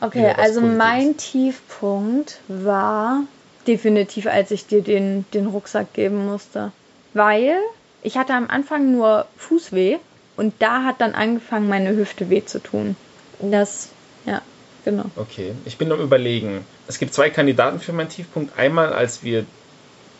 [0.00, 0.78] Okay, also Positives.
[0.78, 3.24] mein Tiefpunkt war
[3.66, 6.72] definitiv, als ich dir den, den Rucksack geben musste.
[7.14, 7.56] Weil
[8.02, 9.98] ich hatte am Anfang nur Fußweh
[10.36, 12.94] und da hat dann angefangen, meine Hüfte weh zu tun.
[13.40, 13.88] Das,
[14.24, 14.40] ja,
[14.84, 15.06] genau.
[15.16, 16.64] Okay, ich bin am Überlegen.
[16.86, 18.56] Es gibt zwei Kandidaten für meinen Tiefpunkt.
[18.56, 19.44] Einmal, als wir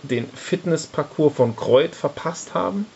[0.02, 2.86] den Fitnessparcours von Kreuth verpasst haben.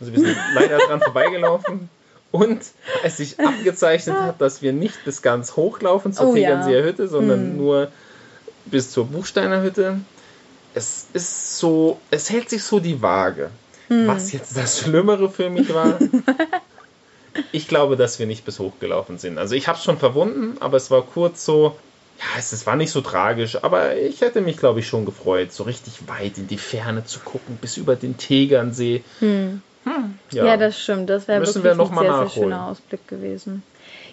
[0.00, 1.88] Also wir sind leider dran vorbeigelaufen.
[2.30, 2.62] Und
[3.04, 6.48] es sich abgezeichnet hat, dass wir nicht bis ganz hochlaufen zur Oh ja.
[6.48, 7.56] Tegernseer Hütte, sondern Hm.
[7.58, 7.88] nur
[8.64, 10.00] bis zur Buchsteiner Hütte.
[10.74, 13.50] Es ist so, es hält sich so die Waage.
[13.86, 14.08] Hm.
[14.08, 16.00] Was jetzt das Schlimmere für mich war,
[17.52, 19.38] ich glaube, dass wir nicht bis hochgelaufen sind.
[19.38, 21.76] Also ich habe es schon verwunden, aber es war kurz so,
[22.18, 25.52] ja, es, es war nicht so tragisch, aber ich hätte mich, glaube ich, schon gefreut,
[25.52, 29.02] so richtig weit in die Ferne zu gucken, bis über den Tegernsee.
[29.20, 29.62] Hm.
[30.30, 31.10] Ja, Ja, das stimmt.
[31.10, 33.62] Das wäre wirklich wir ein sehr, sehr schöner Ausblick gewesen.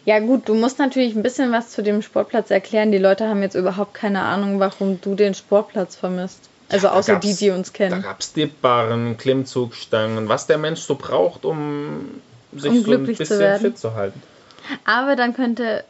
[0.04, 2.92] Ja gut, du musst natürlich ein bisschen was zu dem Sportplatz erklären.
[2.92, 6.50] Die Leute haben jetzt überhaupt keine Ahnung, warum du den Sportplatz vermisst.
[6.70, 8.02] Also da außer die, die uns Da kennen.
[8.02, 12.22] gab es Dipbarren, Klimmzugstangen, was der Mensch so braucht, um
[12.54, 13.62] sich Um so ein glücklich zu bisschen werden.
[13.62, 14.22] fit zu halten.
[14.86, 15.84] Aber dann könnte...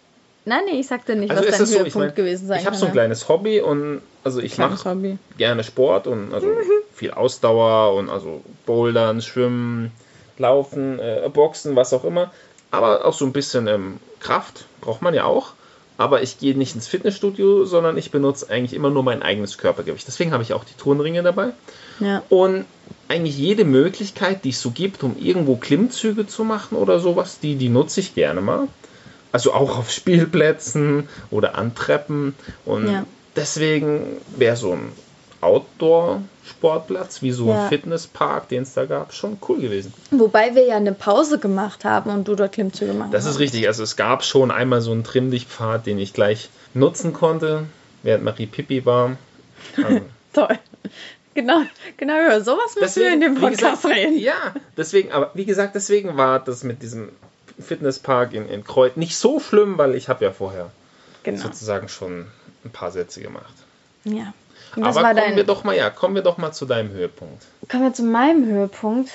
[0.43, 2.59] Nein, nee, ich sagte nicht, Also was dein es so, Höhepunkt ich, mein, gewesen sein
[2.59, 6.47] ich habe so ein kleines Hobby und also ich mache gerne Sport und also
[6.93, 9.91] viel Ausdauer und also Bouldern, Schwimmen,
[10.37, 12.31] Laufen, äh, Boxen, was auch immer.
[12.71, 15.53] Aber auch so ein bisschen ähm, Kraft braucht man ja auch.
[16.01, 20.07] aber ich gehe nicht ins Fitnessstudio, sondern ich benutze eigentlich immer nur mein eigenes Körpergewicht.
[20.07, 21.51] Deswegen habe ich auch die Turnringe dabei.
[21.99, 22.23] Ja.
[22.29, 22.65] Und
[23.07, 27.55] eigentlich jede Möglichkeit, die es so gibt, um irgendwo Klimmzüge zu machen oder sowas, die,
[27.55, 28.67] die nutze ich gerne mal.
[29.31, 32.35] Also auch auf Spielplätzen oder an Treppen.
[32.65, 33.05] Und Ja.
[33.35, 34.91] deswegen wäre so ein
[35.41, 37.63] Outdoor-Sportplatz wie so Ja.
[37.63, 39.93] ein Fitnesspark, den es da gab, schon cool gewesen.
[40.11, 43.39] Wobei wir ja eine Pause gemacht haben und du dort Klimmzüge machen Das ist hast.
[43.39, 43.67] richtig.
[43.67, 47.65] Also es gab schon einmal so einen Trimm-Dich-Pfad, den ich gleich nutzen konnte,
[48.03, 49.17] während Marie Pippi war.
[49.83, 50.01] Also
[50.33, 50.59] Toll.
[51.33, 51.61] Genau,
[51.97, 54.17] genau über sowas müssen wir in dem Podcast gesagt, reden.
[54.19, 57.09] Ja, deswegen, aber wie gesagt, deswegen war das mit diesem
[57.61, 60.69] Fitnesspark in, in Kreuth nicht so schlimm, weil ich habe ja vorher
[61.23, 61.41] Genau.
[61.41, 62.27] sozusagen schon
[62.65, 63.53] ein paar Sätze gemacht.
[64.03, 64.33] Ja.
[64.77, 65.35] Aber kommen dein.
[65.35, 67.43] wir doch mal, ja, kommen wir doch mal zu deinem Höhepunkt.
[67.69, 69.11] Kommen wir zu meinem Höhepunkt.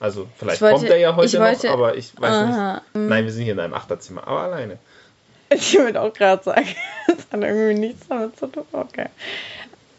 [0.00, 2.82] Also vielleicht Ich wollte- kommt er ja heute wollte- noch, aber ich weiß Aha.
[2.94, 3.08] nicht.
[3.08, 4.78] Nein, wir sind hier in einem Achterzimmer, aber alleine.
[5.50, 6.66] Ich würde auch gerade sagen,
[7.06, 8.64] das hat irgendwie nichts damit zu tun.
[8.72, 9.06] Okay.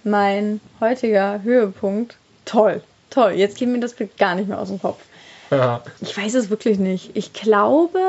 [0.03, 2.17] Mein heutiger Höhepunkt.
[2.45, 2.81] Toll.
[3.09, 3.31] Toll.
[3.33, 5.01] Jetzt geht mir das Bild gar nicht mehr aus dem Kopf.
[6.01, 7.11] Ich weiß es wirklich nicht.
[7.13, 7.99] Ich glaube,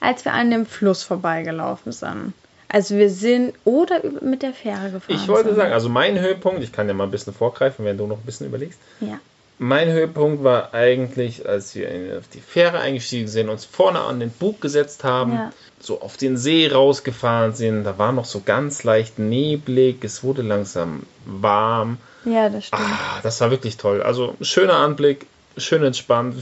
[0.00, 2.32] als wir an dem Fluss vorbeigelaufen sind.
[2.68, 5.16] Also wir sind oder mit der Fähre gefahren.
[5.16, 5.56] ich wollte sind.
[5.56, 8.24] sagen, also mein Höhepunkt, ich kann ja mal ein bisschen vorgreifen, wenn du noch ein
[8.26, 8.78] bisschen überlegst.
[9.00, 9.18] Ja.
[9.60, 14.30] Mein Höhepunkt war eigentlich, als wir auf die Fähre eingestiegen sind, uns vorne an den
[14.30, 15.50] Bug gesetzt haben, Ja.
[15.80, 17.84] so auf den See rausgefahren sind.
[17.84, 21.96] Da war noch so ganz leicht neblig, es wurde langsam warm.
[22.24, 22.82] Ja, das stimmt.
[22.84, 24.02] Ah, das war wirklich toll.
[24.02, 25.26] Also schöner Anblick,
[25.60, 26.36] schön entspannt.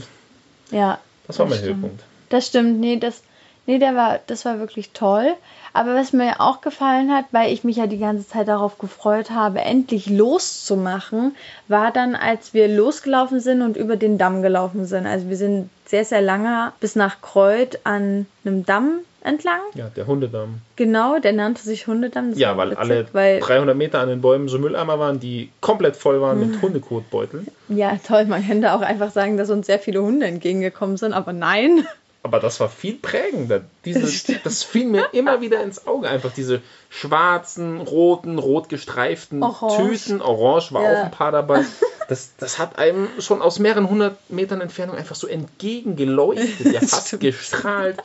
[0.71, 0.99] Ja.
[1.27, 1.81] Das war mein stimmt.
[1.81, 2.03] Höhepunkt.
[2.29, 3.21] Das stimmt, nee, das,
[3.67, 5.35] nee, der war, das war wirklich toll.
[5.73, 9.29] Aber was mir auch gefallen hat, weil ich mich ja die ganze Zeit darauf gefreut
[9.29, 11.35] habe, endlich loszumachen,
[11.67, 15.05] war dann, als wir losgelaufen sind und über den Damm gelaufen sind.
[15.05, 19.59] Also wir sind sehr, sehr lange bis nach Kreuth an einem Damm entlang.
[19.75, 20.61] Ja, der Hundedamm.
[20.77, 22.31] Genau, der nannte sich Hundedamm.
[22.31, 25.51] Das Ja, weil witzig, alle weil, 300 Meter an den Bäumen so Mülleimer waren, die
[25.61, 27.47] komplett voll waren mit Hundekotbeuteln.
[27.67, 31.33] Ja, toll, man könnte auch einfach sagen, dass uns sehr viele Hunde entgegengekommen sind, aber
[31.33, 31.85] nein.
[32.27, 33.61] Aber das war viel prägender.
[33.85, 34.01] Diese,
[34.43, 36.09] Das fiel mir immer wieder ins Auge.
[36.09, 39.77] Einfach diese schwarzen, roten, rot gestreiften Orange.
[40.07, 40.21] Tüten.
[40.21, 40.91] Orange war Ja.
[41.01, 41.63] auch ein paar dabei.
[42.09, 47.19] Das, das hat einem schon aus mehreren hundert Metern Entfernung einfach so entgegengeleuchtet, ja fast
[47.19, 47.97] gestrahlt.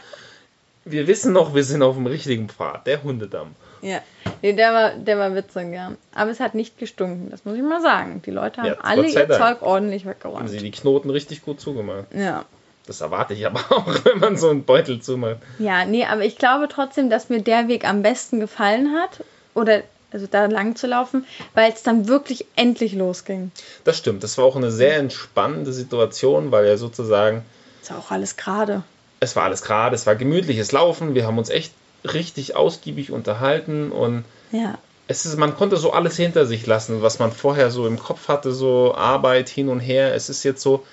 [0.85, 3.55] Wir wissen noch, wir sind auf dem richtigen Pfad, der Hundedamm.
[3.81, 3.99] Ja,
[4.43, 5.93] nee, der war, der war witzig, ja.
[6.15, 8.23] Aber es hat nicht gestunken, das muss ich mal sagen.
[8.25, 9.29] Die Leute haben Ja, alle ihr.
[9.29, 10.49] Zeug ordentlich Haben weggeräumt.
[10.51, 12.07] sie die Knoten richtig gut zugemacht.
[12.15, 12.45] Ja.
[12.87, 15.37] Das erwarte ich aber auch, wenn man so einen Beutel zumacht.
[15.59, 19.25] Ja, nee, aber ich glaube trotzdem, dass mir der Weg am besten gefallen hat.
[19.55, 23.51] Oder also da lang zu laufen, weil es dann wirklich endlich losging.
[23.85, 24.23] Das stimmt.
[24.23, 27.43] Das war auch eine sehr entspannende Situation, weil ja sozusagen
[27.81, 28.83] Ist ja auch alles gerade.
[29.21, 31.73] es war alles gerade, es war gemütliches Laufen, wir haben uns echt
[32.05, 34.77] richtig ausgiebig unterhalten und Ja.
[35.09, 38.29] es ist, man konnte so alles hinter sich lassen, was man vorher so im Kopf
[38.29, 40.15] hatte, so Arbeit hin und her.
[40.15, 40.85] Es ist jetzt so,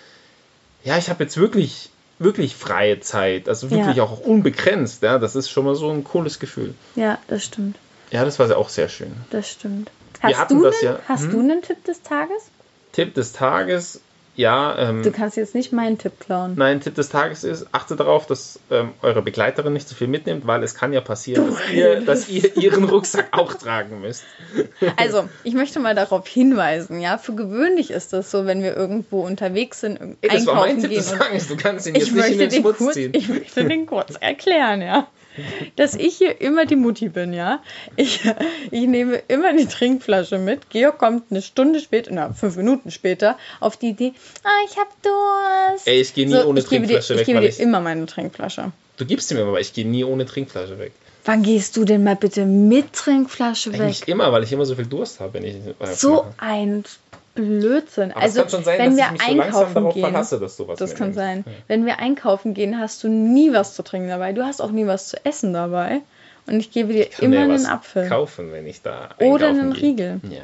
[0.84, 1.89] ja, ich habe jetzt wirklich,
[2.20, 4.04] wirklich freie Zeit, also wirklich Ja.
[4.04, 5.02] auch unbegrenzt.
[5.04, 6.74] Ja, das ist schon mal so ein cooles Gefühl.
[6.96, 7.78] Ja, das stimmt.
[8.12, 9.12] Ja, das war auch sehr schön.
[9.30, 9.92] Das stimmt.
[10.22, 11.32] Hast, du, das einen, ja- hast hm?
[11.32, 12.44] du einen Tipp des Tages?
[12.92, 14.02] Tipp des Tages,
[14.39, 16.54] ja, ähm, Du kannst jetzt nicht meinen Tipp klauen.
[16.56, 20.47] Nein, Tipp des Tages ist, achtet darauf, dass ähm, eure Begleiterin nicht zu viel mitnimmt,
[20.47, 24.23] weil es kann ja passieren, dass ihr, dass ihr ihren Rucksack auch tragen müsst.
[24.95, 29.25] Also, ich möchte mal darauf hinweisen, ja, für gewöhnlich ist das so, wenn wir irgendwo
[29.25, 32.13] unterwegs sind, Ey, das war mein Tipp gehen des Tages, du kannst ihn jetzt ich
[32.13, 33.12] nicht in den Schmutz kurz, ziehen.
[33.13, 35.08] ich möchte den kurz erklären, ja.
[35.75, 37.62] Dass ich hier immer die Mutti bin, ja.
[37.95, 38.21] Ich,
[38.71, 40.69] ich nehme immer die Trinkflasche mit.
[40.69, 44.89] Georg kommt eine Stunde später, na, fünf Minuten später, auf die Idee, ah, ich hab
[45.02, 45.88] Durst.
[45.88, 47.60] Ey, ich gehe nie So, ohne ich gebe dir, Trinkflasche ich weg, gebe dir ich,
[47.60, 48.71] immer meine Trinkflasche.
[48.97, 50.91] du gibst sie mir, aber ich gehe nie ohne Trinkflasche weg.
[51.25, 53.82] Wann gehst du denn mal bitte mit Trinkflasche weg?
[53.82, 56.84] Eigentlich immer, weil ich immer so viel Durst habe, wenn ich äh, So ein
[57.39, 58.12] Blödsinn.
[58.12, 59.93] Aber also, es kann schon sein, wenn dass wir ich mich so langsam einkaufen darauf
[59.93, 61.43] gehen, verlasse, dass du was das kann sein.
[61.67, 64.34] Wenn wir einkaufen gehen, hast du nie was zu trinken dabei.
[64.34, 66.02] Du hast auch nie was zu essen dabei.
[66.47, 68.10] Und ich gebe dir Ich immer einen Apfel.
[68.10, 69.82] kaufen, wenn ich da Oder einkaufen einen gehe.
[69.84, 70.21] Riegel.
[70.30, 70.39] Ja.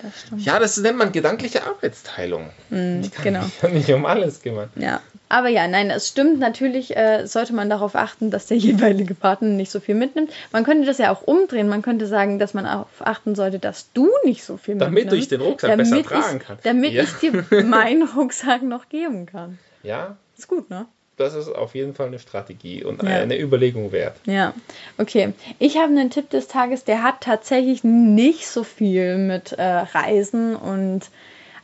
[0.00, 0.44] Das stimmt.
[0.44, 2.50] ja, das nennt man gedankliche Arbeitsteilung.
[2.70, 3.40] ich kann genau.
[3.62, 4.70] mich nicht um alles kümmern.
[4.76, 5.00] Ja.
[5.34, 6.40] Aber ja, nein, es stimmt.
[6.40, 10.30] Natürlich äh, sollte man darauf achten, dass der jeweilige Partner nicht so viel mitnimmt.
[10.52, 11.68] Man könnte das ja auch umdrehen.
[11.68, 15.16] Man könnte sagen, dass man darauf achten sollte, dass du nicht so viel Damit du
[15.16, 15.30] ich mitnimmst.
[15.32, 16.58] den Rucksack besser damit tragen ich, kann.
[16.64, 17.02] Damit Ja.
[17.04, 19.58] ich dir meinen Rucksack noch geben kann.
[19.82, 20.84] Ja, Ist gut, ne?
[21.16, 23.08] das ist auf jeden Fall eine Strategie und Ja.
[23.08, 24.16] eine Überlegung wert.
[24.26, 24.52] Ja,
[24.98, 25.32] okay.
[25.58, 30.56] Ich habe einen Tipp des Tages, der hat tatsächlich nicht so viel mit äh, Reisen
[30.56, 31.02] und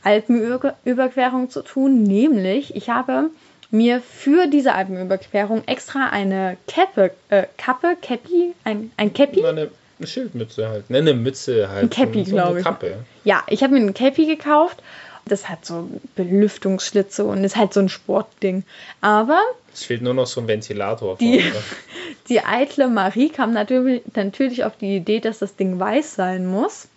[0.04, 2.02] Alpenüberquerung zu tun.
[2.02, 3.30] Nämlich, ich habe
[3.70, 9.44] mir für diese Alpenüberquerung extra eine Kappe, äh, Kappe, Käppi, ein, ein Käppi.
[9.44, 9.70] Eine,
[10.02, 10.90] Schildmütze halt.
[10.90, 11.82] Ne, eine Mütze halt.
[11.84, 12.64] Ein Käppi, so glaube ich.
[12.64, 12.98] Kappe.
[13.24, 14.78] Ja, ich habe mir ein Käppi gekauft.
[15.24, 18.64] Das hat so Belüftungsschlitze und ist halt so ein Sportding.
[19.02, 19.40] Aber
[19.74, 21.18] Es fehlt nur noch so ein Ventilator.
[21.18, 21.64] Die- vorne.
[22.28, 26.88] die eitle Marie kam natürlich, natürlich auf die Idee, dass das Ding weiß sein muss.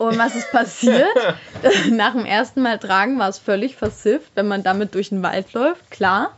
[0.00, 1.04] Und was ist passiert?
[1.90, 5.52] Nach dem ersten Mal tragen war es völlig versifft, wenn man damit durch den Wald
[5.52, 6.30] läuft, klar.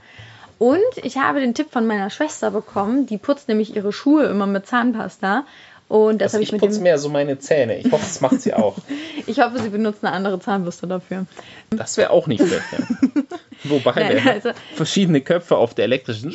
[0.59, 4.47] Und ich habe den Tipp von meiner Schwester bekommen, die putzt nämlich ihre Schuhe immer
[4.47, 5.45] mit Zahnpasta.
[5.89, 6.83] Und das Also habe ich ich mit putze dem.
[6.85, 7.79] mehr so meine Zähne.
[7.79, 8.77] Ich hoffe, das macht sie auch.
[9.27, 11.27] Ich hoffe, sie benutzt eine andere Zahnbürste dafür.
[11.71, 12.65] Das wäre auch nicht schlecht.
[12.73, 13.23] Ja.
[13.65, 16.33] Wobei Nein, also- verschiedene Köpfe auf der elektrischen.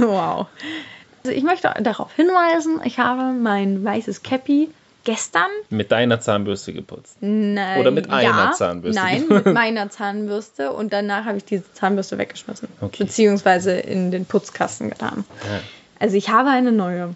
[0.00, 0.46] Wow.
[1.24, 4.68] Also ich möchte darauf hinweisen, ich habe mein weißes Cappy
[5.04, 7.16] gestern Mit deiner Zahnbürste geputzt.
[7.20, 9.00] Nein, Oder mit einer ja, Zahnbürste?
[9.00, 12.68] Nein, mit meiner Zahnbürste und danach habe ich diese Zahnbürste weggeschmissen.
[12.80, 13.04] Okay.
[13.04, 15.24] Beziehungsweise in den Putzkasten getan.
[15.44, 15.60] Ja.
[15.98, 17.14] Also ich habe eine neue.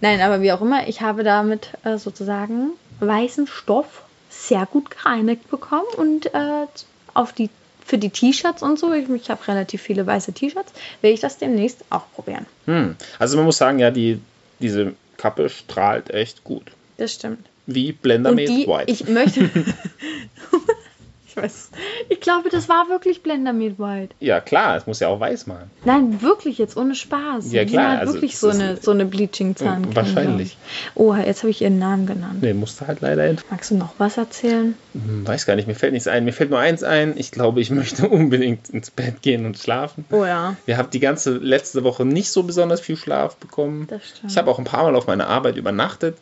[0.00, 5.50] Nein, aber wie auch immer, ich habe damit äh, sozusagen weißen Stoff sehr gut gereinigt
[5.50, 6.66] bekommen und äh,
[7.14, 7.50] auf die
[7.84, 11.38] für die T-Shirts und so, ich, ich habe relativ viele weiße T-Shirts, werde ich das
[11.38, 12.44] demnächst auch probieren.
[12.66, 12.96] Hm.
[13.18, 14.20] Also man muss sagen, ja, die,
[14.60, 16.70] diese Kappe strahlt echt gut.
[16.98, 17.46] Das stimmt.
[17.66, 18.90] Wie Blender Made die, White.
[18.92, 19.48] ich möchte.
[21.28, 21.70] ich weiß.
[22.08, 24.14] Ich glaube, das war wirklich Blender Made White.
[24.20, 25.70] ja, klar, es muss ja auch weiß machen.
[25.84, 27.52] Nein, wirklich jetzt ohne Spaß.
[27.52, 29.94] Ja, klar, hat also wirklich so eine, so eine Bleaching-Zahncreme.
[29.94, 30.56] Wahrscheinlich.
[30.94, 31.22] glaub ich.
[31.22, 32.38] Oh, jetzt habe ich ihren Namen genannt.
[32.40, 34.74] Nee, musste halt leider ent Magst du noch was erzählen?
[34.94, 36.24] Hm, Weiß gar nicht, mir fällt nichts ein.
[36.24, 37.12] Mir fällt nur eins ein.
[37.18, 40.06] Ich glaube, ich möchte unbedingt ins Bett gehen und schlafen.
[40.10, 43.86] Oh ja, Wir haben die ganze letzte Woche nicht so besonders viel Schlaf bekommen.
[43.88, 44.32] das stimmt.
[44.32, 46.16] Ich habe auch ein paar Mal auf meiner Arbeit übernachtet.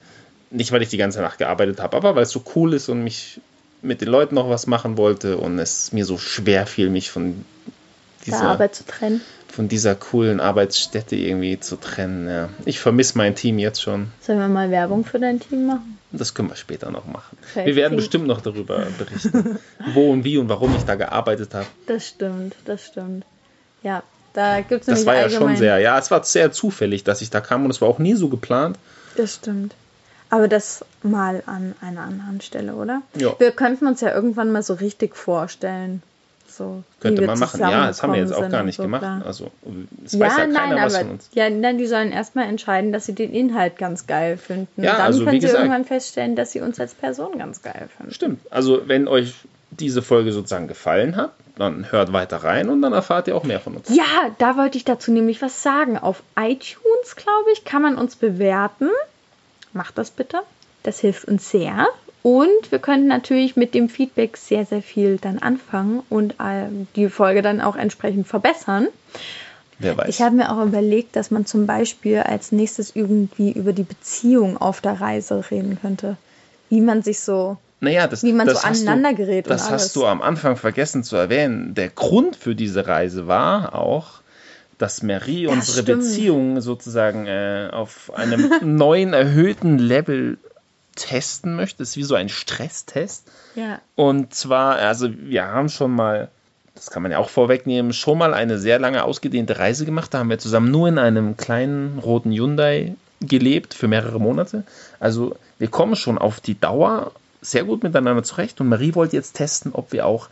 [0.50, 3.02] Nicht, weil ich die ganze Nacht gearbeitet habe, aber weil es so cool ist und
[3.02, 3.40] mich
[3.82, 7.44] mit den Leuten noch was machen wollte und es mir so schwer fiel, mich von
[8.26, 9.20] dieser, Arbeit zu trennen.
[9.48, 12.28] von dieser coolen Arbeitsstätte irgendwie zu trennen.
[12.28, 12.48] Ja.
[12.64, 14.08] Ich vermisse mein Team jetzt schon.
[14.20, 15.98] Sollen wir mal Werbung für dein Team machen?
[16.12, 17.36] Das können wir später noch machen.
[17.40, 19.58] Vielleicht Wir werden bestimmt noch darüber berichten,
[19.94, 21.66] wo und wie und warum ich da gearbeitet habe.
[21.86, 23.24] Das stimmt, das stimmt.
[23.82, 27.22] Ja, da gibt es Das war ja schon sehr, ja, es war sehr zufällig, dass
[27.22, 28.78] ich da kam und es war auch nie so geplant.
[29.16, 29.74] Das stimmt.
[30.30, 33.02] Aber das mal an einer anderen Stelle, oder?
[33.16, 33.34] Ja.
[33.38, 36.02] Wir könnten uns ja irgendwann mal so richtig vorstellen.
[36.48, 37.60] So, wie Könnte wir man machen.
[37.60, 39.02] Ja, das haben wir jetzt auch gar nicht und so, gemacht.
[39.02, 39.22] klar.
[39.26, 39.50] Also,
[40.06, 41.28] es weiß Ja, ja keiner nein, was aber von uns.
[41.34, 44.82] ja, nein, die sollen erstmal entscheiden, dass sie den Inhalt ganz geil finden.
[44.82, 47.60] Ja, Dann also, wie können sie gesagt- irgendwann feststellen, dass sie uns als Person ganz
[47.62, 48.14] geil finden.
[48.14, 48.40] Stimmt.
[48.50, 49.34] Also, wenn euch
[49.70, 53.60] diese Folge sozusagen gefallen hat, dann hört weiter rein und dann erfahrt ihr auch mehr
[53.60, 53.88] von uns.
[53.94, 54.04] Ja,
[54.38, 55.98] da wollte ich dazu nämlich was sagen.
[55.98, 58.88] Auf iTunes, glaube ich, kann man uns bewerten.
[59.76, 60.38] Macht das bitte.
[60.82, 61.86] Das hilft uns sehr.
[62.22, 67.08] Und wir können natürlich mit dem Feedback sehr, sehr viel dann anfangen und ähm, die
[67.08, 68.88] Folge dann auch entsprechend verbessern.
[69.78, 70.08] Wer weiß.
[70.08, 74.56] Ich habe mir auch überlegt, dass man zum Beispiel als nächstes irgendwie über die Beziehung
[74.56, 76.16] auf der Reise reden könnte.
[76.70, 77.58] Wie man sich so.
[77.80, 81.16] naja, das, wie man das so aneinander gerät Das hast du am Anfang vergessen zu
[81.16, 81.74] erwähnen.
[81.74, 84.22] Der Grund für diese Reise war auch,
[84.78, 86.02] dass Marie unsere stimmt.
[86.02, 90.38] Beziehung sozusagen äh, auf einem neuen, erhöhten Level
[90.94, 91.78] testen möchte.
[91.78, 93.30] Das ist wie so ein Stresstest.
[93.54, 93.80] Ja.
[93.94, 96.28] Und zwar, also wir haben schon mal,
[96.74, 100.12] das kann man ja auch vorwegnehmen, schon mal eine sehr lange ausgedehnte Reise gemacht.
[100.12, 104.64] Da haben wir zusammen nur in einem kleinen roten Hyundai gelebt für mehrere Monate.
[105.00, 108.60] Also wir kommen schon auf die Dauer sehr gut miteinander zurecht.
[108.60, 110.28] Und Marie wollte jetzt testen, ob wir auch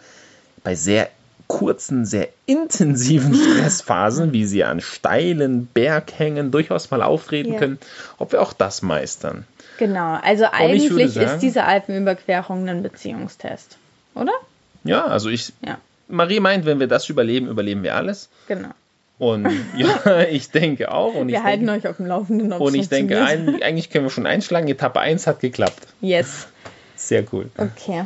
[0.63, 1.09] bei sehr
[1.47, 7.59] kurzen, sehr intensiven Stressphasen, wie sie an steilen Berghängen durchaus mal auftreten Ja.
[7.59, 7.79] können,
[8.19, 9.47] ob wir auch das meistern.
[9.79, 10.19] Genau.
[10.23, 13.77] Also ich eigentlich sagen- ist diese Alpenüberquerung ein Beziehungstest.
[14.15, 14.33] Oder?
[14.85, 15.79] Ja, also ich, Ja.
[16.09, 18.29] Marie meint, wenn wir das überleben, überleben wir alles.
[18.49, 18.69] Genau.
[19.19, 21.15] Und ja, ich denke auch.
[21.15, 22.53] Und ich Wir halten denke, euch auf dem Laufenden.
[22.53, 24.69] und ich denke ein, eigentlich können wir schon einschlagen.
[24.69, 25.87] Etappe 1 hat geklappt.
[26.01, 26.47] Yes.
[26.97, 27.51] Sehr cool.
[27.57, 28.05] Okay.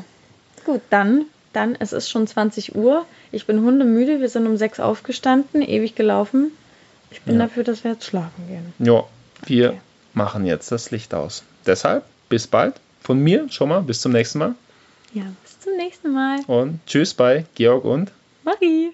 [0.64, 1.24] Gut, dann,
[1.58, 3.04] dann, es ist schon 20 Uhr.
[3.32, 4.20] Ich bin hundemüde.
[4.20, 6.52] Wir sind um 6 aufgestanden, ewig gelaufen.
[7.10, 7.46] Ich bin Ja.
[7.46, 8.72] dafür, dass wir jetzt schlafen gehen.
[8.78, 9.04] Ja,
[9.46, 9.80] wir Okay.
[10.14, 11.42] machen jetzt das Licht aus.
[11.66, 12.74] Deshalb, bis bald.
[13.02, 14.54] Von mir schon mal, bis zum nächsten Mal.
[15.14, 16.40] Ja, bis zum nächsten Mal.
[16.46, 18.12] Und tschüss bei Georg und
[18.44, 18.92] Marie.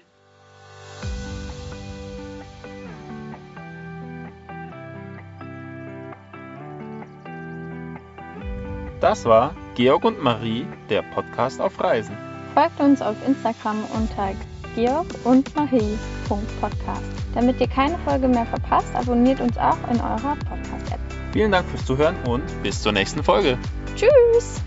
[9.01, 12.17] das war Georg und Marie, der Podcast auf Reisen.
[12.55, 14.31] Folgt uns auf Instagram unter
[14.75, 17.03] georg und marie.podcast.
[17.33, 20.99] Damit ihr keine Folge mehr verpasst, abonniert uns auch in eurer Podcast-App.
[21.33, 23.57] Vielen Dank fürs Zuhören und bis zur nächsten Folge.
[23.97, 24.61] Tschüss!